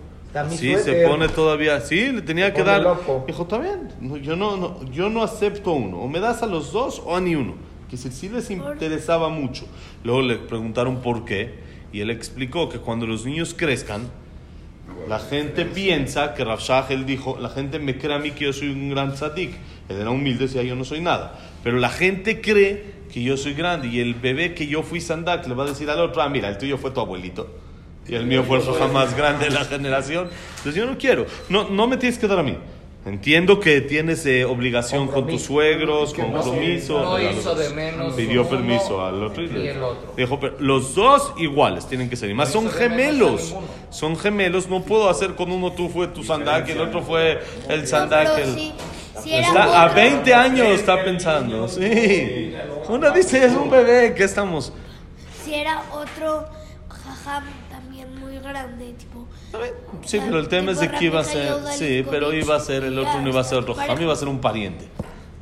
Sí, 0.50 0.74
se 0.76 1.06
pone 1.06 1.28
todavía, 1.28 1.80
sí, 1.80 2.12
le 2.12 2.22
tenía 2.22 2.48
Se 2.48 2.52
que 2.54 2.62
dar. 2.64 2.82
loco. 2.82 3.24
Dijo, 3.26 3.42
está 3.44 3.58
bien, 3.58 3.88
no, 4.00 4.16
yo, 4.16 4.36
no, 4.36 4.56
no, 4.56 4.84
yo 4.92 5.08
no 5.08 5.22
acepto 5.22 5.72
uno, 5.72 5.98
o 6.00 6.08
me 6.08 6.20
das 6.20 6.42
a 6.42 6.46
los 6.46 6.72
dos 6.72 7.00
o 7.04 7.16
a 7.16 7.20
ni 7.20 7.34
uno. 7.34 7.54
Que 7.88 7.96
si 7.96 8.10
sí 8.10 8.28
les 8.28 8.50
interesaba 8.50 9.30
mucho. 9.30 9.64
Luego 10.04 10.20
le 10.20 10.36
preguntaron 10.36 10.96
por 11.00 11.24
qué, 11.24 11.66
y 11.92 12.00
él 12.00 12.10
explicó 12.10 12.68
que 12.68 12.78
cuando 12.78 13.06
los 13.06 13.24
niños 13.24 13.54
crezcan, 13.56 14.08
la 15.08 15.18
gente 15.18 15.64
piensa 15.64 16.34
que 16.34 16.44
Rav 16.44 16.60
Shach, 16.60 16.90
él 16.90 17.06
dijo, 17.06 17.38
la 17.40 17.48
gente 17.48 17.78
me 17.78 17.96
cree 17.96 18.14
a 18.14 18.18
mí 18.18 18.32
que 18.32 18.44
yo 18.44 18.52
soy 18.52 18.68
un 18.68 18.90
gran 18.90 19.12
tzadik. 19.14 19.52
Él 19.88 19.96
era 19.96 20.10
humilde, 20.10 20.46
decía 20.46 20.62
yo 20.62 20.74
no 20.74 20.84
soy 20.84 21.00
nada. 21.00 21.38
Pero 21.62 21.78
la 21.78 21.88
gente 21.88 22.40
cree 22.40 22.98
que 23.12 23.22
yo 23.22 23.36
soy 23.36 23.54
grande 23.54 23.88
y 23.88 24.00
el 24.00 24.14
bebé 24.14 24.54
que 24.54 24.66
yo 24.66 24.82
fui 24.82 25.00
sandak 25.00 25.46
le 25.46 25.54
va 25.54 25.64
a 25.64 25.68
decir 25.68 25.88
al 25.88 26.00
otro, 26.00 26.20
ah, 26.20 26.28
mira, 26.28 26.48
el 26.48 26.58
tuyo 26.58 26.76
fue 26.76 26.90
tu 26.90 27.00
abuelito. 27.00 27.48
Y 28.06 28.14
el 28.14 28.26
mío 28.26 28.44
fue 28.44 28.58
el 28.58 28.92
más 28.92 29.16
grande 29.16 29.46
de 29.46 29.50
la 29.50 29.64
generación. 29.64 30.28
Entonces 30.58 30.74
yo 30.74 30.86
no 30.86 30.98
quiero, 30.98 31.26
no, 31.48 31.68
no 31.68 31.86
me 31.86 31.96
tienes 31.96 32.18
que 32.18 32.26
dar 32.26 32.38
a 32.38 32.42
mí. 32.42 32.56
Entiendo 33.06 33.58
que 33.58 33.80
tienes 33.80 34.26
eh, 34.26 34.44
obligación 34.44 35.06
con 35.08 35.26
tus 35.26 35.42
suegros, 35.42 36.12
compromiso. 36.12 37.00
No 37.00 37.18
hizo 37.20 37.54
de 37.54 37.70
menos 37.70 38.14
Pidió 38.14 38.42
uno 38.42 38.50
permiso 38.50 39.04
al 39.04 39.22
otro 39.22 39.42
y, 39.42 39.48
le- 39.48 39.70
el 39.70 39.82
otro. 39.82 40.12
Dijo, 40.16 40.38
pero 40.38 40.56
los 40.58 40.94
dos 40.94 41.32
iguales 41.38 41.86
tienen 41.86 42.10
que 42.10 42.16
ser. 42.16 42.28
Y 42.28 42.34
más 42.34 42.54
No 42.54 42.60
son 42.62 42.70
gemelos. 42.70 43.54
Son 43.90 44.16
gemelos. 44.16 44.68
No 44.68 44.82
puedo 44.82 45.08
hacer 45.08 45.36
con 45.36 45.50
uno 45.50 45.72
tú 45.72 45.88
fue 45.88 46.08
tu 46.08 46.22
sandak 46.22 46.68
y 46.68 46.72
el 46.72 46.80
otro 46.80 47.00
fue 47.02 47.40
el 47.68 47.86
sandak. 47.86 48.36
el- 48.38 48.72
Está 49.26 49.82
a 49.82 49.86
otro- 49.86 49.94
20 49.96 50.34
años 50.34 50.66
está 50.68 51.02
pensando. 51.02 51.66
Sí. 51.68 52.52
Una 52.88 53.10
dice, 53.10 53.44
es 53.46 53.52
un 53.54 53.70
bebé. 53.70 54.12
¿Qué 54.14 54.24
estamos? 54.24 54.72
Si 55.44 55.54
era 55.54 55.82
otro 55.92 56.46
jajam 56.88 57.44
también 57.70 58.08
grande, 58.48 58.94
tipo. 58.94 59.26
Sí, 60.04 60.18
pero 60.24 60.38
el 60.38 60.48
tema 60.48 60.72
es 60.72 60.80
de 60.80 60.90
que 60.90 61.04
iba 61.04 61.20
a 61.20 61.24
ser, 61.24 61.54
sí, 61.70 62.04
pero 62.10 62.32
iba 62.32 62.56
a 62.56 62.60
ser, 62.60 62.84
el 62.84 62.98
otro 62.98 63.20
no 63.20 63.28
iba 63.28 63.40
a 63.40 63.44
ser 63.44 63.58
otro 63.58 63.74
jajam, 63.74 64.00
iba 64.00 64.12
a 64.12 64.16
ser 64.16 64.28
un 64.28 64.40
pariente. 64.40 64.88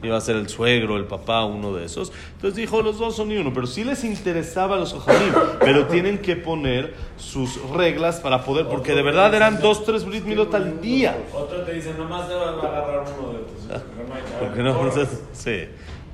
Iba 0.03 0.19
a 0.19 0.21
ser 0.21 0.37
el 0.37 0.49
suegro, 0.49 0.99
el 0.99 1.07
papá, 1.07 1.47
uno 1.47 1.73
de 1.75 1.87
esos. 1.87 2.13
Entonces 2.35 2.55
dijo, 2.55 2.83
los 2.83 2.99
dos 2.99 3.17
son 3.17 3.29
ni 3.29 3.39
uno, 3.39 3.53
pero 3.55 3.67
sí 3.67 3.83
les 3.83 4.05
interesaba 4.05 4.77
a 4.77 4.79
los 4.79 4.93
jajamim, 4.93 5.33
pero 5.59 5.87
tienen 5.87 6.19
que 6.19 6.37
poner 6.37 6.95
sus 7.17 7.59
reglas 7.71 8.21
para 8.21 8.45
poder, 8.45 8.67
porque 8.67 8.95
de 8.95 9.03
verdad 9.03 9.35
eran 9.35 9.61
dos, 9.61 9.85
tres 9.85 10.05
brit 10.05 10.25
milot 10.25 10.55
al 10.55 10.83
día. 10.83 11.17
Otro 11.33 11.63
te 11.63 11.73
dice, 11.73 11.95
nomás 11.95 12.29
debes 12.29 12.47
agarrar 12.47 13.05
uno 13.19 13.33
de 13.33 13.39
tus. 13.39 13.83
Porque 14.39 14.63
no, 14.63 14.71
entonces, 14.71 15.23
sí, 15.33 15.65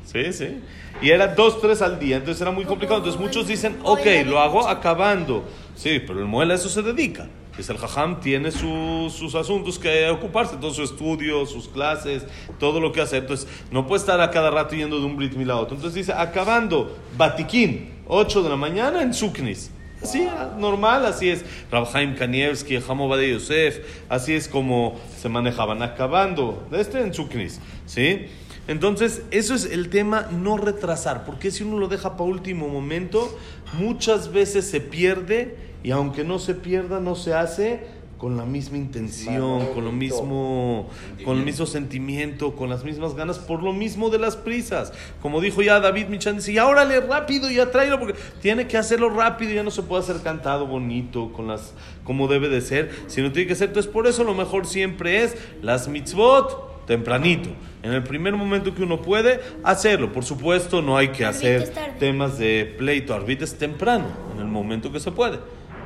sí, 0.05 0.33
sí. 0.33 0.63
Y 1.03 1.11
era 1.11 1.35
dos, 1.35 1.61
tres 1.61 1.83
al 1.83 1.99
día, 1.99 2.19
entonces 2.19 2.41
era 2.41 2.53
muy 2.53 2.65
complicado. 2.65 2.99
Entonces 2.99 3.21
muchos 3.21 3.49
dicen, 3.49 3.79
ok, 3.83 4.07
lo 4.27 4.39
hago 4.39 4.69
acabando. 4.69 5.43
Sí, 5.75 6.01
pero 6.07 6.21
el 6.21 6.27
muela 6.27 6.55
a 6.55 6.57
eso 6.57 6.69
se 6.69 6.83
dedica. 6.83 7.29
Es 7.59 7.69
el 7.69 7.77
jajam 7.77 8.21
tiene 8.21 8.51
su- 8.51 9.13
sus 9.15 9.35
asuntos 9.35 9.79
que 9.79 10.09
ocuparse, 10.09 10.57
todo 10.57 10.73
su 10.73 10.83
estudio, 10.83 11.45
sus 11.45 11.69
clases, 11.69 12.25
todo 12.59 12.81
lo 12.81 12.93
que 12.93 13.03
hace. 13.03 13.19
Entonces 13.19 13.47
no 13.71 13.87
puede 13.87 14.01
estar 14.01 14.21
a 14.21 14.31
cada 14.31 14.51
rato 14.51 14.75
yendo 14.75 14.99
de 14.99 15.05
un 15.05 15.17
Brit 15.17 15.35
Mil 15.35 15.51
a 15.51 15.57
otro. 15.57 15.77
Entonces 15.77 15.95
dice, 16.07 16.13
acabando, 16.17 16.97
Batiquín, 17.19 17.91
8 18.07 18.43
de 18.43 18.49
la 18.49 18.57
mañana 18.57 19.03
en 19.03 19.13
Suknis. 19.13 19.71
Así, 20.03 20.27
ah, 20.29 20.57
normal, 20.59 21.05
así 21.07 21.29
es. 21.29 21.45
Rabhaim 21.71 22.17
Kanievski, 22.17 22.77
Hamobade 22.77 23.31
Yosef, 23.31 23.81
así 24.09 24.33
es 24.33 24.49
como 24.49 24.99
se 25.21 25.29
manejaban, 25.29 25.83
acabando 25.83 26.67
de 26.71 26.81
este 26.81 27.01
en 27.01 27.13
Suknis, 27.15 27.61
¿sí? 27.87 28.27
Entonces, 28.69 29.23
eso 29.33 29.55
es 29.55 29.65
el 29.65 29.91
tema 29.91 30.29
no 30.31 30.57
retrasar, 30.57 31.25
porque 31.25 31.51
si 31.51 31.65
uno 31.65 31.79
lo 31.79 31.89
deja 31.89 32.13
para 32.17 32.31
último 32.31 32.69
momento, 32.69 33.37
muchas 33.73 34.33
veces 34.33 34.67
se 34.67 34.81
pierde 34.81 35.57
y 35.83 35.91
aunque 35.91 36.25
no 36.25 36.39
se 36.39 36.55
pierda, 36.55 37.01
no 37.01 37.15
se 37.15 37.35
hace 37.35 38.03
con 38.23 38.37
la 38.37 38.45
misma 38.45 38.77
intención, 38.77 39.67
con 39.75 39.85
lo 39.85 39.91
mismo, 39.91 40.89
con 41.25 41.39
el 41.39 41.45
mismo 41.45 41.67
sentimiento, 41.67 42.55
con 42.55 42.71
las 42.71 42.85
mismas 42.85 43.17
ganas, 43.17 43.41
por 43.41 43.65
lo 43.65 43.73
mismo 43.73 44.11
de 44.11 44.21
las 44.21 44.37
prisas. 44.37 44.93
Como 45.21 45.41
dijo 45.41 45.61
ya 45.61 45.81
David 45.81 46.07
Michan, 46.07 46.37
dice, 46.37 46.53
ya 46.53 46.69
órale 46.69 47.01
rápido, 47.01 47.51
ya 47.51 47.73
tráelo, 47.73 47.99
porque 47.99 48.15
tiene 48.41 48.69
que 48.69 48.79
hacerlo 48.79 49.11
rápido, 49.11 49.53
ya 49.53 49.65
no 49.65 49.73
se 49.73 49.83
puede 49.83 50.05
hacer 50.05 50.21
cantado 50.23 50.69
bonito, 50.69 51.33
con 51.33 51.49
las, 51.49 51.75
como 52.05 52.29
debe 52.29 52.49
de 52.49 52.61
ser, 52.61 52.93
sino 53.09 53.33
tiene 53.33 53.49
que 53.49 53.57
ser, 53.57 53.71
entonces 53.71 53.91
por 53.91 54.07
eso 54.07 54.23
lo 54.23 54.35
mejor 54.35 54.69
siempre 54.69 55.25
es 55.25 55.37
las 55.61 55.89
mitzvot 55.89 56.72
tempranito. 56.93 57.49
En 57.83 57.93
el 57.93 58.03
primer 58.03 58.35
momento 58.35 58.75
que 58.75 58.83
uno 58.83 59.01
puede 59.01 59.41
hacerlo. 59.65 60.13
Por 60.13 60.25
supuesto, 60.25 60.83
no 60.83 60.97
hay 60.97 61.09
que 61.09 61.25
hacer 61.25 61.73
temas 61.99 62.39
de 62.39 62.75
pleito. 62.77 63.15
Arbit 63.15 63.43
es 63.43 63.57
temprano, 63.57 64.07
en 64.35 64.41
el 64.41 64.47
momento 64.47 64.93
que 64.93 65.01
se 65.01 65.11
puede. 65.11 65.39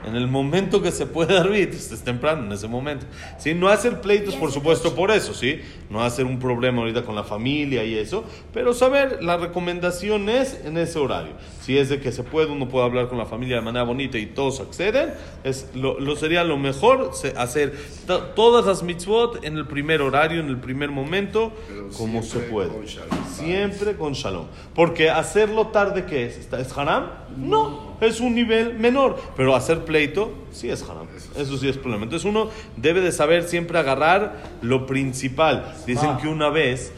En 0.04 0.14
el 0.14 0.28
momento 0.28 0.82
que 0.82 0.92
se 0.92 1.06
puede 1.06 1.36
arbit, 1.38 1.72
es 1.74 2.02
temprano, 2.04 2.44
en 2.44 2.52
ese 2.52 2.68
momento. 2.68 3.06
¿Sí? 3.38 3.54
No 3.54 3.68
hacer 3.68 4.00
pleitos, 4.00 4.36
por 4.36 4.52
supuesto, 4.52 4.94
por 4.94 5.10
eso, 5.10 5.34
¿sí? 5.34 5.60
No 5.90 6.02
hacer 6.02 6.26
un 6.26 6.38
problema 6.38 6.80
ahorita 6.82 7.02
con 7.02 7.14
la 7.14 7.24
familia 7.24 7.82
y 7.84 7.94
eso, 7.96 8.24
pero 8.52 8.72
saber, 8.74 9.22
la 9.22 9.36
recomendación 9.36 10.28
es 10.28 10.60
en 10.64 10.76
ese 10.78 10.98
horario. 10.98 11.32
Si 11.60 11.76
es 11.76 11.88
de 11.88 11.98
que 12.00 12.12
se 12.12 12.22
puede, 12.22 12.52
uno 12.52 12.68
puede 12.68 12.84
hablar 12.86 13.08
con 13.08 13.18
la 13.18 13.26
familia 13.26 13.56
de 13.56 13.62
manera 13.62 13.84
bonita 13.84 14.16
y 14.18 14.26
todos 14.26 14.60
acceden, 14.60 15.12
es 15.42 15.70
lo, 15.74 15.98
lo 15.98 16.14
sería 16.14 16.44
lo 16.44 16.56
mejor 16.56 17.10
hacer 17.36 17.74
to- 18.06 18.20
todas 18.36 18.64
las 18.66 18.82
mitzvot 18.84 19.44
en 19.44 19.56
el 19.56 19.66
primer 19.66 20.02
horario, 20.02 20.40
en 20.40 20.48
el 20.48 20.58
primer 20.58 20.90
momento, 20.90 21.52
Pero 21.68 21.88
como 21.96 22.22
se 22.22 22.38
puede. 22.40 22.68
con 22.68 22.84
shalom. 22.84 23.08
Siempre 23.32 23.96
con 23.96 24.12
shalom. 24.12 24.46
Porque 24.74 25.10
hacerlo 25.10 25.68
tarde, 25.68 26.04
¿qué 26.04 26.26
es? 26.26 26.36
¿Está- 26.38 26.60
¿Es 26.60 26.76
haram? 26.78 27.10
No, 27.36 27.96
es 28.00 28.20
un 28.20 28.34
nivel 28.34 28.78
menor. 28.78 29.16
Pero 29.36 29.54
hacer 29.56 29.84
pleito, 29.86 30.34
sí 30.52 30.68
es 30.68 30.82
haram. 30.82 31.06
Eso 31.36 31.56
sí 31.56 31.68
es 31.68 31.78
problema. 31.78 32.04
Entonces 32.04 32.28
uno 32.28 32.50
debe 32.76 33.00
de 33.00 33.10
saber 33.12 33.44
siempre 33.44 33.78
agarrar 33.78 34.42
lo 34.60 34.84
principal. 34.84 35.74
Dicen 35.86 36.18
que 36.18 36.28
una 36.28 36.50
vez 36.50 36.92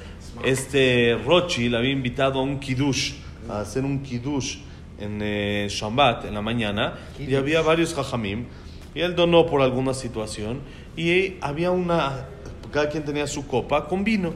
este 0.45 1.17
Rochi 1.25 1.69
le 1.69 1.77
había 1.77 1.93
invitado 1.93 2.41
a 2.41 2.43
un 2.43 2.59
kiddush, 2.59 3.13
a 3.49 3.61
hacer 3.61 3.85
un 3.85 4.03
kiddush 4.03 4.59
en 4.99 5.21
eh, 5.23 5.69
Shabbat, 5.71 6.25
en 6.25 6.35
la 6.35 6.43
mañana, 6.43 6.95
y 7.19 7.35
había 7.35 7.63
varios 7.63 7.95
jajamim, 7.95 8.47
y 8.95 9.01
él 9.01 9.15
donó 9.15 9.47
por 9.47 9.63
alguna 9.63 9.95
situación, 9.95 10.61
y 10.97 11.37
había 11.41 11.71
una, 11.71 12.27
cada 12.73 12.89
quien 12.89 13.05
tenía 13.05 13.27
su 13.27 13.47
copa 13.47 13.87
con 13.87 14.03
vino. 14.03 14.33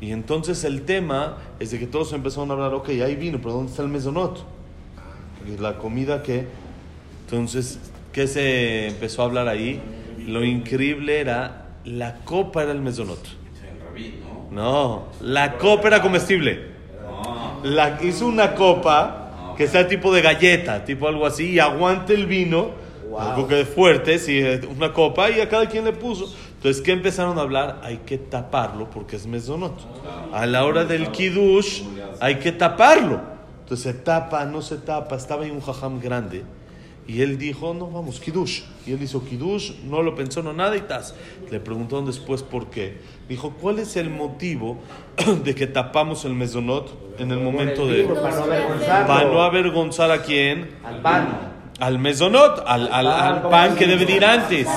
Y 0.00 0.12
entonces 0.12 0.64
el 0.64 0.82
tema 0.82 1.36
es 1.60 1.70
de 1.70 1.78
que 1.78 1.86
todos 1.86 2.12
empezaron 2.12 2.50
a 2.50 2.54
hablar, 2.54 2.74
ok, 2.74 2.88
hay 2.88 3.14
vino, 3.16 3.38
pero 3.38 3.52
¿dónde 3.52 3.70
está 3.70 3.82
el 3.82 3.88
mesonot? 3.88 4.44
La 5.58 5.78
comida 5.78 6.22
que... 6.22 6.46
Entonces, 7.30 7.78
¿qué 8.12 8.26
se 8.26 8.88
empezó 8.88 9.22
a 9.22 9.26
hablar 9.26 9.46
ahí? 9.46 9.80
Lo 10.26 10.44
increíble 10.44 11.20
era, 11.20 11.68
la 11.84 12.16
copa 12.24 12.64
era 12.64 12.72
el 12.72 12.80
mesonot. 12.80 13.20
No, 14.50 15.04
la 15.20 15.56
copa 15.56 15.86
era 15.86 16.02
comestible. 16.02 16.70
La, 17.62 18.00
hizo 18.02 18.26
una 18.26 18.56
copa 18.56 19.54
que 19.56 19.68
sea 19.68 19.86
tipo 19.86 20.12
de 20.12 20.22
galleta, 20.22 20.84
tipo 20.84 21.06
algo 21.06 21.24
así, 21.24 21.50
y 21.50 21.60
aguante 21.60 22.14
el 22.14 22.26
vino, 22.26 22.70
algo 23.16 23.46
que 23.46 23.64
fuerte, 23.64 24.18
sí, 24.18 24.42
una 24.76 24.92
copa, 24.92 25.30
y 25.30 25.40
a 25.40 25.48
cada 25.48 25.66
quien 25.66 25.84
le 25.84 25.92
puso. 25.92 26.34
Entonces, 26.56 26.82
¿qué 26.82 26.90
empezaron 26.90 27.38
a 27.38 27.42
hablar? 27.42 27.80
Hay 27.84 27.98
que 27.98 28.18
taparlo 28.18 28.90
porque 28.90 29.14
es 29.14 29.28
mesonot. 29.28 29.78
A 30.32 30.46
la 30.46 30.64
hora 30.64 30.84
del 30.84 31.12
kiddush 31.12 31.82
hay 32.18 32.40
que 32.40 32.50
taparlo. 32.50 33.20
Entonces 33.62 33.92
se 33.92 33.94
tapa, 34.00 34.44
no 34.46 34.62
se 34.62 34.78
tapa. 34.78 35.14
Estaba 35.14 35.44
ahí 35.44 35.50
un 35.52 35.60
jajam 35.60 36.00
grande. 36.00 36.42
Y 37.10 37.22
él 37.22 37.38
dijo, 37.38 37.74
no, 37.74 37.88
vamos, 37.88 38.20
kiddush. 38.20 38.60
Y 38.86 38.92
él 38.92 39.02
hizo 39.02 39.24
kiddush, 39.24 39.72
no 39.82 40.00
lo 40.00 40.14
pensó, 40.14 40.44
no 40.44 40.52
nada 40.52 40.76
y 40.76 40.82
tas. 40.82 41.16
Le 41.50 41.58
preguntaron 41.58 42.06
después 42.06 42.44
por 42.44 42.70
qué. 42.70 42.98
Dijo, 43.28 43.50
¿cuál 43.60 43.80
es 43.80 43.96
el 43.96 44.10
motivo 44.10 44.78
de 45.44 45.56
que 45.56 45.66
tapamos 45.66 46.24
el 46.24 46.34
mesonot 46.34 47.16
en 47.18 47.32
el 47.32 47.40
momento 47.40 47.88
de... 47.88 48.04
para 48.04 48.36
no 48.36 48.44
avergonzarlo. 48.44 49.06
Para 49.08 49.28
no 49.28 49.42
avergonzar 49.42 50.10
a 50.12 50.22
quién? 50.22 50.70
Al 50.84 51.02
pan. 51.02 51.49
Al 51.80 51.98
mesonot, 51.98 52.62
al, 52.66 52.92
al, 52.92 53.06
al 53.06 53.42
pan 53.48 53.74
que 53.74 53.86
debe 53.86 54.04
de 54.04 54.12
ir 54.12 54.24
antes. 54.24 54.68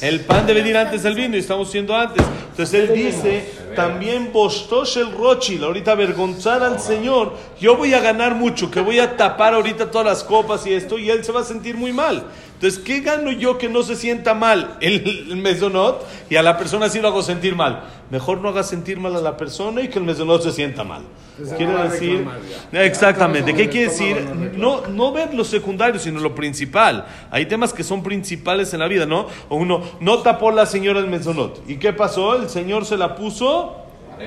El 0.00 0.20
pan 0.20 0.46
debe 0.46 0.62
de 0.62 0.70
ir 0.70 0.76
antes 0.78 1.02
del 1.02 1.14
vino 1.14 1.36
y 1.36 1.40
estamos 1.40 1.70
siendo 1.70 1.94
antes. 1.94 2.24
Entonces 2.50 2.80
él 2.80 2.94
dice, 2.94 3.52
también 3.76 4.32
Bostosh 4.32 4.96
el 4.96 5.12
Rochil, 5.12 5.62
ahorita 5.62 5.92
avergonzar 5.92 6.62
al 6.62 6.80
Señor, 6.80 7.34
yo 7.60 7.76
voy 7.76 7.92
a 7.92 8.00
ganar 8.00 8.34
mucho, 8.34 8.70
que 8.70 8.80
voy 8.80 8.98
a 8.98 9.16
tapar 9.16 9.52
ahorita 9.52 9.90
todas 9.90 10.06
las 10.06 10.24
copas 10.24 10.66
y 10.66 10.72
esto, 10.72 10.98
y 10.98 11.10
él 11.10 11.22
se 11.22 11.32
va 11.32 11.40
a 11.40 11.44
sentir 11.44 11.76
muy 11.76 11.92
mal. 11.92 12.24
Entonces, 12.60 12.78
¿qué 12.84 13.00
gano 13.00 13.32
yo 13.32 13.56
que 13.56 13.70
no 13.70 13.82
se 13.82 13.96
sienta 13.96 14.34
mal 14.34 14.76
el, 14.82 15.26
el 15.30 15.36
mesonot 15.38 16.06
y 16.28 16.36
a 16.36 16.42
la 16.42 16.58
persona 16.58 16.90
sí 16.90 17.00
lo 17.00 17.08
hago 17.08 17.22
sentir 17.22 17.56
mal? 17.56 17.84
Mejor 18.10 18.42
no 18.42 18.50
haga 18.50 18.62
sentir 18.62 19.00
mal 19.00 19.16
a 19.16 19.20
la 19.22 19.38
persona 19.38 19.80
y 19.80 19.88
que 19.88 19.98
el 19.98 20.04
mesonot 20.04 20.42
se 20.42 20.52
sienta 20.52 20.84
mal. 20.84 21.00
Entonces, 21.38 21.56
Quiere 21.56 21.72
no 21.72 21.82
decir, 21.84 22.26
ya. 22.70 22.84
exactamente, 22.84 23.54
¿qué 23.54 23.70
quiere 23.70 23.88
decir? 23.88 24.20
no. 24.58 24.82
No, 24.82 24.86
no 24.88 25.10
ver 25.12 25.32
lo 25.32 25.42
secundario, 25.42 25.98
sino 25.98 26.20
lo 26.20 26.34
principal. 26.34 27.06
Hay 27.30 27.46
temas 27.46 27.72
que 27.72 27.82
son 27.82 28.02
principales 28.02 28.74
en 28.74 28.80
la 28.80 28.88
vida, 28.88 29.06
¿no? 29.06 29.26
O 29.48 29.56
uno, 29.56 29.80
no 30.00 30.18
tapó 30.18 30.50
la 30.50 30.66
señora 30.66 31.00
el 31.00 31.06
mesonot. 31.06 31.62
¿Y 31.66 31.78
qué 31.78 31.94
pasó? 31.94 32.36
El 32.36 32.50
señor 32.50 32.84
se 32.84 32.98
la 32.98 33.14
puso 33.14 33.74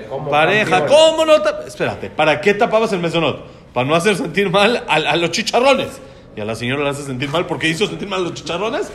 Como 0.09 0.31
pareja. 0.31 0.79
campeón. 0.79 0.99
¿Cómo 1.11 1.25
no 1.25 1.39
tapó? 1.39 1.67
Espérate, 1.67 2.09
¿para 2.09 2.41
qué 2.41 2.55
tapabas 2.55 2.91
el 2.93 2.99
mesonot? 2.99 3.45
Para 3.75 3.87
no 3.87 3.93
hacer 3.93 4.15
sentir 4.15 4.49
mal 4.49 4.83
a, 4.87 4.95
a 4.95 5.15
los 5.17 5.29
chicharrones. 5.29 6.01
Y 6.35 6.41
a 6.41 6.45
la 6.45 6.55
señora 6.55 6.83
le 6.83 6.89
hace 6.89 7.03
sentir 7.03 7.29
mal 7.29 7.45
porque 7.45 7.69
hizo 7.69 7.85
sentir 7.87 8.07
mal 8.07 8.21
a 8.21 8.23
los 8.23 8.33
chicharrones. 8.33 8.89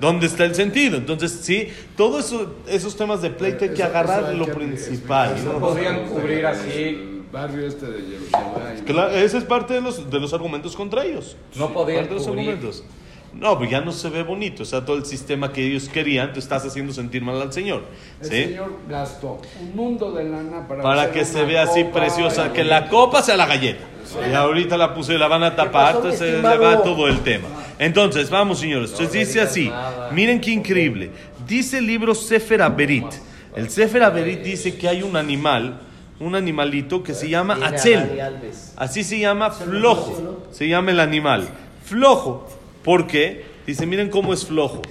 ¿Dónde 0.00 0.26
está 0.26 0.46
el 0.46 0.54
sentido? 0.54 0.96
Entonces, 0.96 1.30
sí, 1.42 1.68
todos 1.94 2.24
eso, 2.26 2.54
esos 2.66 2.96
temas 2.96 3.20
de 3.20 3.28
pleito 3.30 3.64
hay 3.64 3.70
que 3.70 3.74
Eso- 3.82 3.84
agarrar 3.84 4.34
lo 4.34 4.46
que 4.46 4.52
principal. 4.52 5.36
¿no? 5.44 5.58
Podían 5.58 6.06
cubrir 6.06 6.46
así. 6.46 6.70
El 6.72 7.22
barrio 7.30 7.66
este 7.66 7.84
de 7.86 8.00
Jerusalén. 8.02 8.84
Claro, 8.86 9.10
ese 9.14 9.36
es 9.38 9.44
parte 9.44 9.74
de 9.74 9.82
los, 9.82 10.10
de 10.10 10.18
los 10.18 10.32
argumentos 10.32 10.74
contra 10.74 11.04
ellos. 11.04 11.36
No 11.54 11.72
podían 11.72 11.98
Parte 12.08 12.14
de 12.14 12.20
los 12.20 12.26
cubrir. 12.28 12.58
No, 13.32 13.56
pues 13.56 13.70
ya 13.70 13.80
no 13.80 13.92
se 13.92 14.08
ve 14.10 14.22
bonito. 14.22 14.62
O 14.64 14.66
sea, 14.66 14.84
todo 14.84 14.96
el 14.96 15.04
sistema 15.06 15.52
que 15.52 15.64
ellos 15.64 15.88
querían, 15.88 16.32
tú 16.32 16.40
estás 16.40 16.64
haciendo 16.66 16.92
sentir 16.92 17.22
mal 17.22 17.40
al 17.40 17.52
Señor. 17.52 17.84
El 18.20 18.28
¿sí? 18.28 18.44
señor 18.44 18.72
gastó 18.88 19.40
un 19.60 19.76
mundo 19.76 20.10
de 20.12 20.24
lana 20.24 20.66
para, 20.66 21.12
que 21.12 21.24
se 21.24 21.44
vea 21.44 21.62
así 21.62 21.84
preciosa, 21.84 22.48
y- 22.48 22.50
que 22.50 22.64
la 22.64 22.88
copa 22.88 23.22
sea 23.22 23.36
la 23.36 23.46
galleta. 23.46 23.84
Y 24.28 24.34
ahorita 24.34 24.76
la 24.76 24.92
puse 24.92 25.14
y 25.14 25.18
la 25.18 25.28
van 25.28 25.44
a 25.44 25.54
tapar, 25.54 25.94
pasó, 25.94 25.98
entonces 25.98 26.20
le 26.22 26.36
estimado? 26.38 26.60
va 26.62 26.82
todo 26.82 27.06
el 27.06 27.20
tema. 27.20 27.46
Entonces, 27.78 28.28
vamos 28.28 28.58
señores, 28.58 28.90
entonces 28.90 29.12
dice 29.12 29.40
así, 29.40 29.70
miren 30.10 30.40
qué 30.40 30.50
increíble. 30.50 31.10
Dice 31.46 31.78
el 31.78 31.86
libro 31.86 32.14
Sefer 32.14 32.60
Aberit, 32.62 33.06
El 33.54 33.70
Sefer 33.70 34.02
Averit 34.02 34.42
dice 34.42 34.76
que 34.76 34.88
hay 34.88 35.02
un 35.02 35.16
animal, 35.16 35.80
un 36.18 36.34
animalito 36.34 37.02
que 37.02 37.14
se 37.14 37.28
llama 37.28 37.54
Tiene 37.54 37.66
a 37.66 37.70
Dani 37.70 37.78
Atzel. 37.78 38.20
Alves. 38.20 38.72
Así 38.76 39.04
se 39.04 39.18
llama 39.20 39.50
flojo. 39.50 40.42
Se 40.50 40.68
llama 40.68 40.90
el 40.90 41.00
animal. 41.00 41.48
Flojo. 41.84 42.48
¿Por 42.84 43.06
qué? 43.06 43.44
Dice, 43.66 43.86
miren 43.86 44.08
cómo 44.08 44.32
es 44.32 44.46
flojo. 44.46 44.82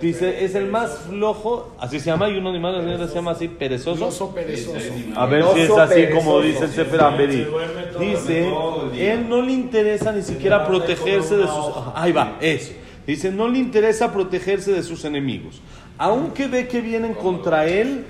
Dice, 0.00 0.44
es 0.44 0.54
el 0.54 0.66
más 0.66 0.98
flojo. 1.08 1.74
Así 1.78 1.98
se 1.98 2.06
llama. 2.06 2.26
Hay 2.26 2.38
un 2.38 2.46
animal 2.46 2.98
que 2.98 3.08
se 3.08 3.14
llama 3.14 3.32
así, 3.32 3.48
perezoso. 3.48 4.06
oso 4.06 4.34
perezoso. 4.34 4.78
A 5.16 5.26
ver 5.26 5.44
si 5.52 5.60
es 5.60 5.70
así 5.70 6.06
como 6.14 6.40
dice 6.40 6.64
el 6.64 6.70
Sefer 6.70 7.02
Amberi. 7.02 7.46
Dice, 7.98 8.48
él 8.96 9.28
no 9.28 9.42
le 9.42 9.52
interesa 9.52 10.12
ni 10.12 10.22
siquiera 10.22 10.66
protegerse 10.66 11.36
de 11.36 11.46
sus... 11.46 11.66
Ahí 11.94 12.12
va, 12.12 12.36
eso. 12.40 12.72
Dice, 13.06 13.30
no 13.30 13.48
le 13.48 13.58
interesa 13.58 14.12
protegerse 14.12 14.72
de 14.72 14.82
sus 14.82 15.04
enemigos. 15.04 15.60
Aunque 15.98 16.46
ve 16.46 16.68
que 16.68 16.80
vienen 16.80 17.14
contra 17.14 17.66
él, 17.66 18.04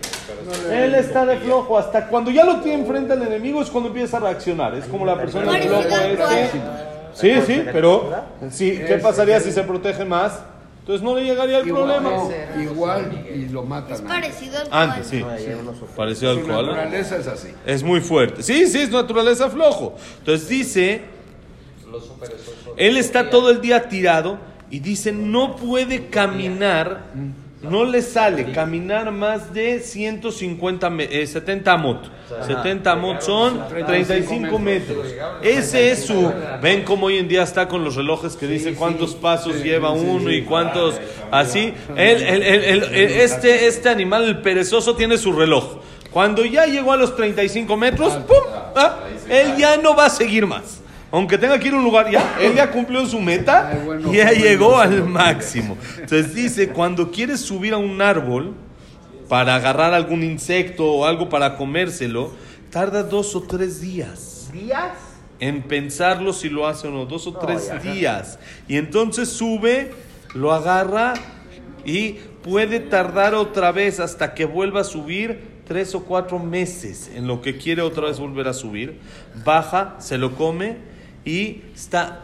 él 0.70 0.94
está 0.94 1.24
de 1.24 1.38
flojo. 1.38 1.78
Hasta 1.78 2.08
cuando 2.08 2.30
ya 2.30 2.44
lo 2.44 2.60
tiene 2.60 2.82
enfrente 2.82 3.14
al 3.14 3.22
enemigo 3.22 3.62
es 3.62 3.70
cuando 3.70 3.88
empieza 3.88 4.18
a 4.18 4.20
reaccionar. 4.20 4.74
Es 4.74 4.84
como 4.84 5.06
la 5.06 5.16
persona 5.16 5.52
de 5.52 5.62
flojo 5.62 6.30
este. 6.30 6.60
Sí, 7.14 7.32
sí, 7.46 7.62
pero 7.72 8.10
sí, 8.50 8.80
¿qué 8.86 8.98
pasaría 8.98 9.40
si 9.40 9.50
se 9.52 9.62
protege 9.62 10.04
más? 10.04 10.40
Entonces 10.80 11.04
no 11.04 11.14
le 11.16 11.24
llegaría 11.24 11.58
el 11.58 11.68
Igual, 11.68 11.84
problema. 12.02 12.10
no, 12.56 12.62
igual 12.62 13.26
y 13.34 13.46
lo 13.50 13.62
matan. 13.62 13.92
Es 13.92 14.00
parecido 14.00 14.58
al 14.58 14.68
Antes, 14.90 15.06
sí. 15.08 15.22
Pareció 15.94 16.30
al 16.30 16.40
Su 16.40 16.46
koala. 16.46 16.68
naturaleza 16.72 17.16
es 17.18 17.26
así. 17.26 17.48
Es 17.66 17.82
muy 17.82 18.00
fuerte. 18.00 18.42
Sí, 18.42 18.66
sí, 18.66 18.78
es 18.80 18.90
naturaleza 18.90 19.50
flojo. 19.50 19.96
Entonces 20.20 20.48
dice, 20.48 21.02
él 22.76 22.96
está 22.96 23.28
todo 23.28 23.50
el 23.50 23.60
día 23.60 23.88
tirado 23.88 24.38
y 24.70 24.80
dice, 24.80 25.12
no 25.12 25.56
puede 25.56 26.06
caminar, 26.08 27.04
no 27.62 27.84
le 27.84 28.02
sale 28.02 28.52
caminar 28.52 29.10
más 29.10 29.52
de 29.52 29.80
150, 29.80 30.90
me- 30.90 31.04
eh, 31.10 31.26
70 31.26 31.72
amot. 31.72 32.10
70 32.46 32.92
amot 32.92 33.20
son 33.20 33.66
35 33.68 34.58
metros. 34.58 35.06
Ese 35.42 35.90
es 35.90 36.04
su... 36.04 36.32
Ven 36.62 36.84
cómo 36.84 37.06
hoy 37.06 37.18
en 37.18 37.26
día 37.28 37.42
está 37.42 37.66
con 37.68 37.82
los 37.84 37.96
relojes 37.96 38.36
que 38.36 38.46
dice 38.46 38.74
cuántos 38.74 39.14
pasos 39.14 39.62
lleva 39.62 39.90
uno 39.90 40.30
y 40.30 40.42
cuántos... 40.42 41.00
Así. 41.30 41.72
Él- 41.96 42.22
él- 42.22 42.42
él- 42.42 42.64
él- 42.64 42.84
él- 42.92 43.10
este, 43.20 43.66
este 43.66 43.88
animal, 43.88 44.24
el 44.24 44.40
perezoso, 44.40 44.94
tiene 44.94 45.18
su 45.18 45.32
reloj. 45.32 45.78
Cuando 46.12 46.44
ya 46.44 46.66
llegó 46.66 46.92
a 46.92 46.96
los 46.96 47.14
35 47.16 47.76
metros, 47.76 48.14
¡pum! 48.26 48.36
Ah, 48.76 49.00
él 49.28 49.56
ya 49.58 49.76
no 49.76 49.94
va 49.94 50.06
a 50.06 50.10
seguir 50.10 50.46
más. 50.46 50.80
Aunque 51.10 51.38
tenga 51.38 51.58
que 51.58 51.68
ir 51.68 51.74
a 51.74 51.78
un 51.78 51.84
lugar, 51.84 52.10
ya, 52.10 52.36
él 52.40 52.54
ya 52.54 52.70
cumplió 52.70 53.04
su 53.06 53.20
meta 53.20 53.70
Ay, 53.72 53.80
bueno, 53.84 54.12
y 54.12 54.16
ya 54.18 54.26
bueno, 54.26 54.40
llegó 54.44 54.66
bueno. 54.70 54.82
al 54.82 55.04
máximo. 55.08 55.76
Entonces 55.94 56.34
dice, 56.34 56.68
cuando 56.68 57.10
quieres 57.10 57.40
subir 57.40 57.72
a 57.74 57.78
un 57.78 58.00
árbol 58.02 58.54
para 59.28 59.54
agarrar 59.56 59.94
algún 59.94 60.22
insecto 60.22 60.84
o 60.84 61.04
algo 61.06 61.28
para 61.28 61.56
comérselo, 61.56 62.32
tarda 62.70 63.02
dos 63.02 63.34
o 63.36 63.42
tres 63.42 63.80
días 63.80 64.48
días. 64.52 64.92
en 65.40 65.62
pensarlo 65.62 66.32
si 66.32 66.48
lo 66.48 66.66
hace 66.66 66.88
o 66.88 66.90
no, 66.90 67.04
dos 67.06 67.26
o 67.26 67.32
No, 67.32 67.38
tres 67.38 67.68
ya. 67.68 67.78
días. 67.78 68.38
Y 68.66 68.76
entonces 68.76 69.28
sube, 69.28 69.92
lo 70.34 70.52
agarra 70.52 71.14
y 71.84 72.12
puede 72.42 72.80
tardar 72.80 73.34
otra 73.34 73.72
vez 73.72 74.00
hasta 74.00 74.34
que 74.34 74.44
vuelva 74.46 74.80
a 74.80 74.84
subir 74.84 75.58
tres 75.66 75.94
o 75.94 76.04
cuatro 76.04 76.38
meses 76.38 77.10
en 77.14 77.26
lo 77.26 77.42
que 77.42 77.58
quiere 77.58 77.82
otra 77.82 78.04
vez 78.08 78.18
volver 78.18 78.48
a 78.48 78.54
subir. 78.54 78.98
Baja, 79.44 79.96
se 79.98 80.16
lo 80.18 80.34
come 80.34 80.76
y 81.28 81.62
está 81.74 82.22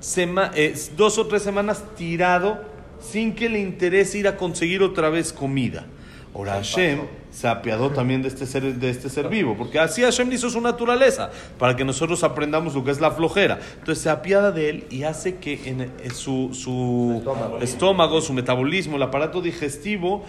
sema- 0.00 0.50
eh, 0.54 0.74
dos 0.96 1.18
o 1.18 1.26
tres 1.26 1.42
semanas 1.42 1.84
tirado 1.96 2.60
sin 3.00 3.34
que 3.34 3.48
le 3.48 3.60
interese 3.60 4.18
ir 4.18 4.26
a 4.28 4.36
conseguir 4.36 4.82
otra 4.82 5.08
vez 5.08 5.32
comida. 5.32 5.86
Ahora 6.34 6.54
Hashem 6.54 7.00
se 7.30 7.46
apiadó 7.48 7.90
también 7.90 8.22
de 8.22 8.28
este 8.28 8.44
ser, 8.46 8.62
de 8.74 8.90
este 8.90 9.08
ser 9.08 9.28
vivo, 9.28 9.56
porque 9.56 9.78
así 9.78 10.02
Hashem 10.02 10.30
hizo 10.32 10.48
su 10.50 10.60
naturaleza, 10.60 11.30
para 11.58 11.74
que 11.76 11.84
nosotros 11.84 12.22
aprendamos 12.24 12.74
lo 12.74 12.84
que 12.84 12.90
es 12.90 13.00
la 13.00 13.10
flojera. 13.12 13.58
Entonces 13.78 14.02
se 14.02 14.10
apiada 14.10 14.50
de 14.52 14.68
él 14.70 14.84
y 14.90 15.02
hace 15.04 15.36
que 15.36 15.60
en, 15.68 15.80
en 15.80 16.14
su, 16.14 16.50
su 16.52 17.14
Estómago. 17.18 17.58
estómago, 17.60 18.20
su 18.20 18.32
metabolismo, 18.32 18.96
el 18.96 19.02
aparato 19.02 19.40
digestivo, 19.40 20.24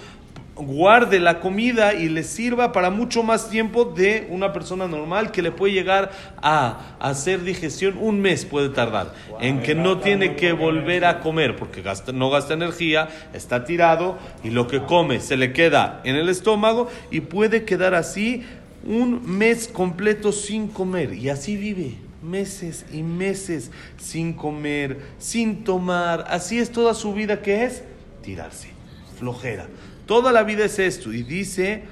guarde 0.66 1.20
la 1.20 1.40
comida 1.40 1.94
y 1.94 2.08
le 2.10 2.24
sirva 2.24 2.72
para 2.72 2.90
mucho 2.90 3.24
más 3.24 3.50
tiempo 3.50 3.86
de 3.86 4.28
una 4.30 4.54
persona 4.54 4.88
normal 4.88 5.32
que 5.32 5.42
le 5.42 5.52
puede 5.52 5.74
llegar 5.74 6.12
a 6.42 6.96
hacer 7.00 7.44
digestión 7.44 7.98
un 8.00 8.22
mes 8.22 8.46
puede 8.46 8.70
tardar. 8.70 9.14
En 9.40 9.62
que 9.62 9.76
no 9.76 9.98
tiene 10.00 10.36
que 10.36 10.54
volver 10.54 11.06
a 11.06 11.20
comer 11.20 11.56
porque 11.56 11.82
gasta- 11.82 12.12
no 12.12 12.30
gasta 12.30 12.54
energía 12.54 13.10
está 13.34 13.66
tirado 13.66 14.18
y 14.44 14.50
lo 14.52 14.68
que 14.68 14.82
come 14.84 15.20
se 15.20 15.38
le 15.38 15.52
queda 15.54 16.02
en 16.04 16.16
el 16.16 16.30
estómago 16.30 16.90
y 17.10 17.22
puede 17.22 17.64
quedar 17.66 17.96
así 17.96 18.44
un 18.86 19.22
mes 19.38 19.68
completo 19.68 20.32
sin 20.32 20.68
comer. 20.68 21.14
Y 21.14 21.30
así 21.30 21.56
vive 21.58 21.96
meses 22.24 22.86
y 22.94 23.02
meses 23.04 23.72
sin 23.98 24.34
comer 24.34 25.00
sin 25.18 25.64
tomar. 25.64 26.26
Así 26.30 26.60
es 26.60 26.72
toda 26.72 26.94
su 26.94 27.14
vida 27.14 27.42
que 27.42 27.64
es 27.66 27.84
tirarse. 28.22 28.70
Flojera. 29.18 29.68
Toda 30.12 30.34
la 30.34 30.44
vida 30.44 30.66
es 30.66 30.78
esto. 30.78 31.14
Y 31.14 31.24
dice, 31.24 31.86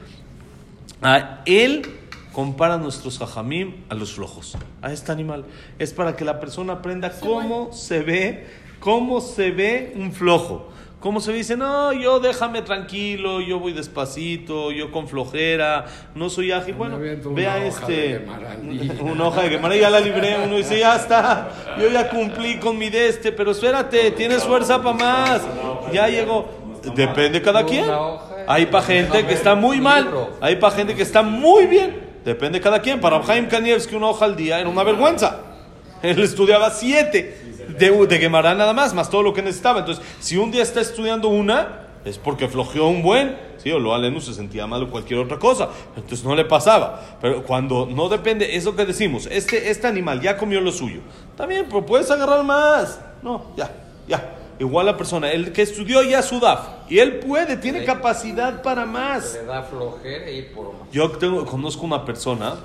a 1.01 1.39
él 1.45 1.83
compara 2.33 2.73
a 2.73 2.77
nuestros 2.77 3.17
jajamim 3.17 3.75
a 3.87 3.95
los 3.95 4.11
flojos, 4.11 4.57
a 4.81 4.91
este 4.91 5.13
animal. 5.13 5.45
Es 5.79 5.93
para 5.93 6.17
que 6.17 6.25
la 6.25 6.41
persona 6.41 6.73
aprenda 6.73 7.17
cómo 7.21 7.71
se 7.71 8.01
ve, 8.01 8.45
cómo 8.81 9.21
se 9.21 9.51
ve 9.51 9.93
un 9.95 10.11
flojo. 10.11 10.69
Cómo 10.99 11.21
se 11.21 11.31
dice, 11.31 11.55
no, 11.55 11.93
yo 11.93 12.19
déjame 12.19 12.61
tranquilo, 12.61 13.39
yo 13.39 13.57
voy 13.57 13.71
despacito, 13.71 14.73
yo 14.73 14.91
con 14.91 15.07
flojera, 15.07 15.85
no 16.13 16.29
soy 16.29 16.51
ágil. 16.51 16.75
Bueno, 16.75 16.99
vea 16.99 17.55
una 17.55 17.67
hoja 17.69 17.87
de 17.87 18.15
este, 18.17 19.01
una 19.01 19.27
hoja 19.27 19.43
de 19.43 19.49
Guemarán, 19.49 19.79
ya 19.79 19.89
la 19.89 20.01
libré, 20.01 20.43
uno 20.43 20.57
dice, 20.57 20.77
ya 20.77 20.97
está, 20.97 21.51
yo 21.79 21.87
ya 21.87 22.09
cumplí 22.09 22.59
con 22.59 22.77
mi 22.77 22.89
de 22.89 23.07
este, 23.07 23.31
pero 23.31 23.51
espérate, 23.51 24.11
tienes 24.11 24.43
fuerza 24.43 24.83
para 24.83 24.97
más, 24.97 25.41
ya 25.93 26.09
llegó. 26.09 26.58
Depende 26.95 27.41
cada 27.41 27.65
quien. 27.65 27.85
Hay 28.47 28.65
para 28.67 28.83
gente 28.83 29.25
que 29.25 29.33
está 29.33 29.55
muy 29.55 29.79
mal, 29.79 30.09
hay 30.41 30.55
para 30.55 30.75
gente 30.75 30.95
que 30.95 31.03
está 31.03 31.21
muy 31.21 31.67
bien. 31.67 32.09
Depende 32.25 32.59
cada 32.59 32.81
quien. 32.81 32.99
Para 32.99 33.21
Jaime 33.23 33.47
Kanievski 33.47 33.95
una 33.95 34.07
hoja 34.07 34.25
al 34.25 34.35
día 34.35 34.59
era 34.59 34.69
una 34.69 34.83
vergüenza. 34.83 35.39
Él 36.01 36.21
estudiaba 36.21 36.69
siete 36.71 37.49
de, 37.77 37.91
de 37.91 38.29
nada 38.29 38.73
más, 38.73 38.93
más 38.93 39.09
todo 39.09 39.23
lo 39.23 39.33
que 39.33 39.41
necesitaba. 39.41 39.79
Entonces, 39.79 40.03
si 40.19 40.37
un 40.37 40.51
día 40.51 40.63
está 40.63 40.81
estudiando 40.81 41.29
una, 41.29 41.87
es 42.05 42.17
porque 42.17 42.47
flojeó 42.47 42.87
un 42.87 43.01
buen, 43.01 43.37
sí, 43.57 43.71
o 43.71 43.79
lo 43.79 43.93
alenu 43.93 44.21
se 44.21 44.33
sentía 44.33 44.65
mal 44.67 44.83
o 44.83 44.89
cualquier 44.89 45.19
otra 45.19 45.37
cosa. 45.37 45.69
Entonces 45.95 46.23
no 46.23 46.35
le 46.35 46.45
pasaba. 46.45 47.17
Pero 47.21 47.43
cuando 47.43 47.85
no 47.85 48.09
depende, 48.09 48.55
es 48.55 48.65
lo 48.65 48.75
que 48.75 48.85
decimos, 48.85 49.27
este, 49.29 49.69
este 49.69 49.87
animal 49.87 50.21
ya 50.21 50.37
comió 50.37 50.61
lo 50.61 50.71
suyo. 50.71 51.01
También, 51.35 51.65
pero 51.69 51.85
puedes 51.85 52.09
agarrar 52.09 52.43
más. 52.43 52.99
No, 53.21 53.47
ya, 53.55 53.71
ya. 54.07 54.35
Igual 54.59 54.87
la 54.87 54.97
persona, 54.97 55.31
el 55.31 55.53
que 55.53 55.61
estudió 55.61 56.03
ya 56.03 56.21
su 56.21 56.41
DAF, 56.41 56.67
y 56.89 56.99
él 56.99 57.19
puede, 57.19 57.55
tiene 57.55 57.85
capacidad 57.85 58.61
para 58.61 58.85
más. 58.85 59.35
Le 59.35 59.45
da 59.45 59.63
flojera 59.63 60.29
ir 60.29 60.53
por 60.53 60.73
más. 60.73 60.91
Yo 60.91 61.09
tengo, 61.11 61.45
conozco 61.45 61.85
una 61.85 62.03
persona 62.03 62.55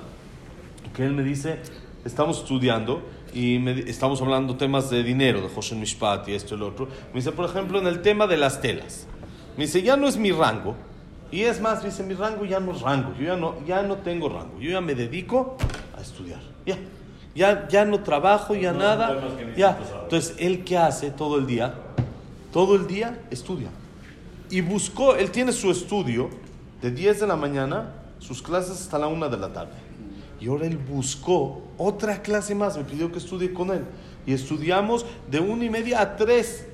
que 0.93 1.05
él 1.05 1.13
me 1.13 1.23
dice, 1.23 1.59
estamos 2.03 2.39
estudiando 2.39 3.01
y 3.33 3.59
me 3.59 3.79
estamos 3.89 4.21
hablando 4.21 4.57
temas 4.57 4.89
de 4.89 5.03
dinero, 5.03 5.41
de 5.41 5.47
José 5.47 5.75
Mishpat 5.75 6.27
y 6.27 6.33
esto 6.33 6.55
y 6.55 6.57
lo 6.57 6.67
otro. 6.67 6.87
Me 7.13 7.15
dice, 7.15 7.31
por 7.31 7.49
ejemplo, 7.49 7.79
en 7.79 7.87
el 7.87 8.01
tema 8.01 8.27
de 8.27 8.35
las 8.35 8.59
telas. 8.59 9.07
Me 9.55 9.63
dice, 9.63 9.81
ya 9.81 9.95
no 9.95 10.07
es 10.07 10.17
mi 10.17 10.33
rango. 10.33 10.75
Y 11.31 11.43
es 11.43 11.61
más, 11.61 11.81
me 11.81 11.89
dice, 11.89 12.03
mi 12.03 12.13
rango 12.13 12.43
ya 12.43 12.59
no 12.59 12.73
es 12.73 12.81
rango. 12.81 13.13
Yo 13.17 13.25
ya 13.25 13.37
no, 13.37 13.55
ya 13.65 13.83
no 13.83 13.95
tengo 13.97 14.27
rango. 14.27 14.59
Yo 14.59 14.71
ya 14.71 14.81
me 14.81 14.95
dedico 14.95 15.55
a 15.97 16.01
estudiar. 16.01 16.41
Ya. 16.65 16.77
Ya, 17.35 17.67
ya 17.69 17.83
no 17.85 18.01
trabajo, 18.01 18.53
ya 18.53 18.73
nada. 18.73 19.17
Ya. 19.55 19.77
Entonces, 20.03 20.35
¿él 20.39 20.65
qué 20.65 20.77
hace 20.77 21.11
todo 21.11 21.37
el 21.37 21.47
día? 21.47 21.73
Todo 22.55 22.77
el 22.77 22.87
día 22.87 23.19
estudia. 23.31 23.67
Y 24.49 24.61
buscó, 24.61 25.13
él 25.17 25.29
tiene 25.29 25.51
su 25.51 25.69
estudio 25.69 26.29
de 26.81 26.89
10 26.89 27.19
de 27.19 27.27
la 27.27 27.35
mañana, 27.35 27.91
sus 28.19 28.41
clases 28.41 28.79
hasta 28.79 28.97
la 28.97 29.07
1 29.07 29.27
de 29.27 29.35
la 29.37 29.51
tarde. 29.51 29.73
Y 30.39 30.47
ahora 30.47 30.65
él 30.65 30.77
buscó 30.77 31.63
otra 31.77 32.21
clase 32.21 32.55
más, 32.55 32.77
me 32.77 32.85
pidió 32.85 33.11
que 33.11 33.17
estudie 33.17 33.51
con 33.51 33.71
él. 33.71 33.81
Y 34.25 34.31
estudiamos 34.31 35.05
de 35.29 35.41
1 35.41 35.65
y 35.65 35.69
media 35.69 35.99
a 35.99 36.15
3 36.15 36.65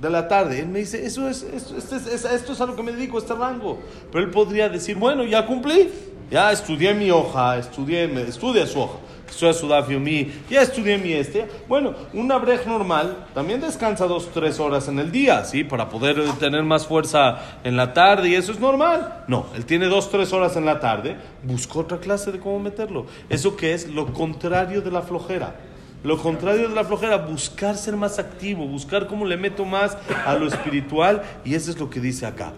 de 0.00 0.08
la 0.08 0.28
tarde. 0.28 0.60
Él 0.60 0.68
me 0.68 0.78
dice, 0.78 1.04
eso 1.04 1.28
es, 1.28 1.42
esto, 1.42 1.76
es, 1.78 1.90
es- 2.06 2.24
esto 2.26 2.52
es 2.52 2.60
a 2.60 2.66
lo 2.66 2.76
que 2.76 2.84
me 2.84 2.92
dedico, 2.92 3.18
este 3.18 3.34
rango. 3.34 3.80
Pero 4.12 4.22
él 4.24 4.30
podría 4.30 4.68
decir, 4.68 4.94
bueno, 4.96 5.24
ya 5.24 5.44
cumplí, 5.44 5.90
ya 6.30 6.52
estudié 6.52 6.94
mi 6.94 7.10
hoja, 7.10 7.58
estudié, 7.58 8.04
estudia 8.28 8.68
su 8.68 8.78
hoja. 8.82 8.98
Estudia 9.28 9.52
su 9.52 9.68
daf 9.68 9.90
yomi, 9.90 10.30
ya 10.48 10.62
estudié 10.62 10.98
mi 10.98 11.12
este. 11.12 11.48
Bueno, 11.68 11.94
un 12.12 12.30
abrej 12.30 12.66
normal 12.66 13.26
también 13.34 13.60
descansa 13.60 14.06
dos, 14.06 14.30
tres 14.32 14.60
horas 14.60 14.86
en 14.88 14.98
el 14.98 15.10
día, 15.10 15.44
¿sí? 15.44 15.64
Para 15.64 15.88
poder 15.88 16.22
tener 16.38 16.62
más 16.62 16.86
fuerza 16.86 17.58
en 17.64 17.76
la 17.76 17.92
tarde 17.92 18.28
y 18.28 18.34
eso 18.34 18.52
es 18.52 18.60
normal. 18.60 19.24
No, 19.26 19.46
él 19.56 19.64
tiene 19.64 19.86
dos, 19.86 20.10
tres 20.10 20.32
horas 20.32 20.56
en 20.56 20.64
la 20.64 20.78
tarde, 20.78 21.16
buscó 21.42 21.80
otra 21.80 21.98
clase 21.98 22.30
de 22.32 22.38
cómo 22.38 22.60
meterlo. 22.60 23.06
Eso 23.28 23.56
que 23.56 23.72
es 23.72 23.88
lo 23.88 24.12
contrario 24.12 24.82
de 24.82 24.90
la 24.90 25.02
flojera. 25.02 25.56
Lo 26.04 26.18
contrario 26.18 26.68
de 26.68 26.74
la 26.74 26.84
flojera, 26.84 27.16
buscar 27.16 27.76
ser 27.76 27.96
más 27.96 28.18
activo, 28.18 28.66
buscar 28.66 29.06
cómo 29.06 29.24
le 29.24 29.38
meto 29.38 29.64
más 29.64 29.96
a 30.26 30.34
lo 30.34 30.46
espiritual 30.46 31.22
y 31.46 31.54
eso 31.54 31.70
es 31.70 31.78
lo 31.78 31.88
que 31.88 31.98
dice 31.98 32.26
acá. 32.26 32.52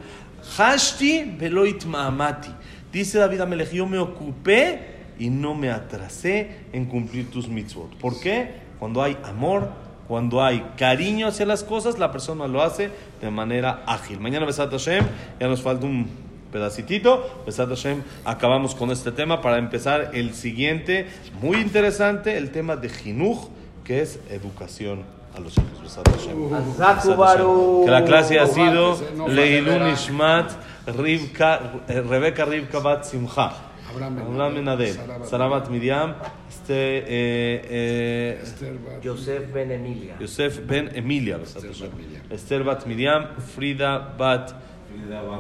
Hashti 0.56 1.36
veloit 1.38 1.84
maamati. 1.84 2.50
Dice 2.92 3.18
David 3.18 3.40
Amelech, 3.40 3.70
yo 3.72 3.86
me 3.86 3.98
ocupé 3.98 4.95
y 5.18 5.30
no 5.30 5.54
me 5.54 5.70
atrasé 5.70 6.50
en 6.72 6.86
cumplir 6.86 7.30
tus 7.30 7.48
mitzvot. 7.48 7.96
¿Por 7.96 8.20
qué? 8.20 8.66
Cuando 8.78 9.02
hay 9.02 9.16
amor, 9.24 9.70
cuando 10.08 10.42
hay 10.42 10.64
cariño 10.76 11.28
hacia 11.28 11.46
las 11.46 11.64
cosas, 11.64 11.98
la 11.98 12.12
persona 12.12 12.46
lo 12.46 12.62
hace 12.62 12.90
de 13.20 13.30
manera 13.30 13.82
ágil. 13.86 14.20
Mañana, 14.20 14.46
Besat 14.46 14.70
Hashem, 14.70 15.04
ya 15.40 15.48
nos 15.48 15.62
falta 15.62 15.86
un 15.86 16.08
pedacitito. 16.52 17.42
Besat 17.44 17.68
Hashem, 17.68 18.02
acabamos 18.24 18.74
con 18.74 18.90
este 18.90 19.12
tema 19.12 19.40
para 19.40 19.58
empezar 19.58 20.10
el 20.14 20.34
siguiente, 20.34 21.08
muy 21.40 21.58
interesante, 21.58 22.36
el 22.36 22.50
tema 22.50 22.76
de 22.76 22.88
Jinuj, 22.88 23.48
que 23.84 24.02
es 24.02 24.20
educación 24.30 25.02
a 25.36 25.40
los 25.40 25.56
hijos. 25.56 25.82
Besat 25.82 26.08
Hashem. 26.08 26.50
Besat 26.50 27.02
Hashem. 27.02 27.84
Que 27.84 27.90
la 27.90 28.04
clase 28.04 28.38
ha 28.38 28.46
sido 28.46 28.94
eh, 28.94 29.28
Leilun. 29.28 29.88
Ishmat 29.88 30.52
eh, 30.86 32.00
Rebeca 32.00 32.44
Rivka 32.44 32.78
Bat 32.78 33.04
Simcha. 33.04 33.65
Abraham 33.90 34.16
Ben 34.16 34.26
Abraham 34.26 34.54
Ben 34.54 34.68
Adel, 34.68 34.92
Sara 34.92 35.18
Bat 35.18 35.28
Sara 35.28 35.48
Bat 35.48 35.70
Miriam, 35.70 36.14
este, 36.48 36.72
eh, 36.72 37.62
eh, 37.70 38.38
Esther 38.42 38.72
Bat- 38.74 39.04
Joseph 39.04 39.52
Ben 39.54 39.70
Emilia. 39.70 40.14
Yosef 40.20 40.60
Ben 40.66 40.90
Emilia, 40.94 41.38
Besat 41.38 41.56
Esther 41.56 41.70
Hashem. 41.70 41.88
Bat 41.90 41.98
Miriam. 41.98 42.22
Esther 42.30 42.64
Bat 42.64 42.86
Miriam, 42.86 43.22
Frida 43.54 44.14
Bat 44.18 44.54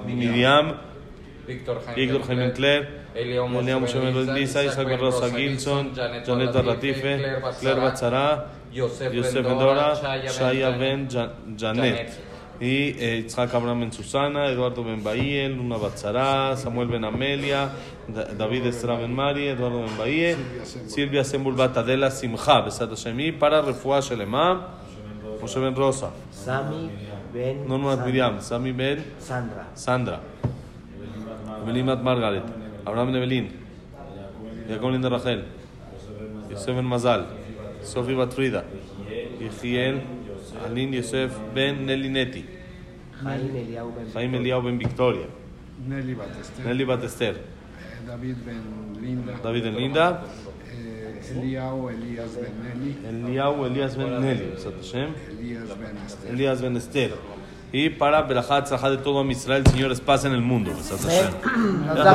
Miriam, 0.06 0.76
Víctor 1.46 1.80
Jaime 1.86 1.94
Víctor 1.96 2.22
Jaime 2.26 2.52
Cler, 2.52 2.88
Eliao 3.14 3.46
Eliao 3.46 3.80
Ben 12.60 12.68
Ben 12.68 12.96
Ben 12.96 12.96
Ben 12.96 12.96
Ben 12.96 12.96
Ben. 12.96 12.96
Y 12.96 12.96
eh, 12.98 13.18
Itzhak 13.18 13.54
Abraham 13.54 13.80
Ben 13.80 13.92
Susana, 13.92 14.48
Eduardo 14.50 14.84
Ben 14.84 15.04
Bahie, 15.04 15.48
Luna 15.48 15.76
Batzara, 15.78 16.56
Samuel 16.56 16.88
Ben 16.88 17.04
Amelia, 17.04 17.70
Da- 18.08 18.32
David 18.38 18.66
Estra 18.66 18.96
Ben 18.96 19.10
Mari, 19.10 19.48
Eduardo 19.48 19.80
Ben 19.80 19.98
Bahie, 19.98 20.36
Silvia 20.64 21.24
Sembul 21.24 21.54
Bat 21.56 21.76
Adela 21.76 22.10
Simcha, 22.10 22.62
Besat 22.62 22.90
para 23.38 23.62
Refuah 23.62 24.00
Shelema, 24.02 24.70
Moshe 25.40 25.60
Ben 25.60 25.74
Rosa, 25.74 26.10
Sami 26.30 26.90
Ben 27.32 27.68
Norma 27.68 27.90
Sandra. 27.96 28.06
Miriam, 28.06 28.40
Sami 28.40 28.72
Ben 28.72 29.04
Sandra. 29.18 29.66
Sandra, 29.74 30.20
Bat 31.86 32.02
Margaret, 32.02 32.42
Abraham 32.86 33.12
Ben 33.12 33.16
Evelyn, 33.22 33.48
Jacob 34.68 34.90
Linda 34.92 35.08
Rachel, 35.10 35.44
Yosef 36.50 36.74
Ben 36.74 36.84
Mazal, 36.84 37.26
Sofi 37.82 38.14
Bat 38.14 38.32
Frida, 38.32 38.64
Yehiel, 39.40 40.00
Alin 40.64 40.92
Yosef 40.92 41.32
Ben 41.54 41.86
Nelly 41.86 42.08
Neti, 42.08 42.44
Jaime 43.22 44.38
Eliau 44.38 44.62
Ben 44.62 44.78
Victoria, 44.78 45.26
Nelly 45.86 46.14
Bat 46.14 46.40
Esther, 46.40 46.64
Nelly 46.64 46.84
Bat 46.84 47.04
Esther, 47.04 47.34
eh, 47.34 48.06
David 48.06 48.36
Ben 48.44 48.62
Linda, 49.00 49.32
David 49.42 49.64
Ben 49.64 49.76
Linda, 49.76 50.22
Eliao 51.30 51.90
Elías 51.90 52.36
Ben 52.36 52.52
Nelly, 52.62 52.96
Eliao 53.08 53.66
Elias 53.66 53.96
Ben 53.96 54.20
Nelly, 54.20 54.50
Besat 54.54 54.76
Hashem, 54.76 55.14
Elías 55.30 55.68
Ben 55.78 55.96
Esther. 56.06 56.30
Elías 56.30 56.62
Ben 56.62 56.76
Esther. 56.76 57.12
Y 57.72 57.90
para 57.90 58.22
Berajat, 58.22 58.64
Tzajat 58.66 58.90
de 58.90 58.96
todo 58.98 59.20
a 59.20 59.30
Israel, 59.30 59.66
señores, 59.66 60.00
paz 60.00 60.24
en 60.24 60.32
el 60.32 60.40
mundo. 60.40 60.70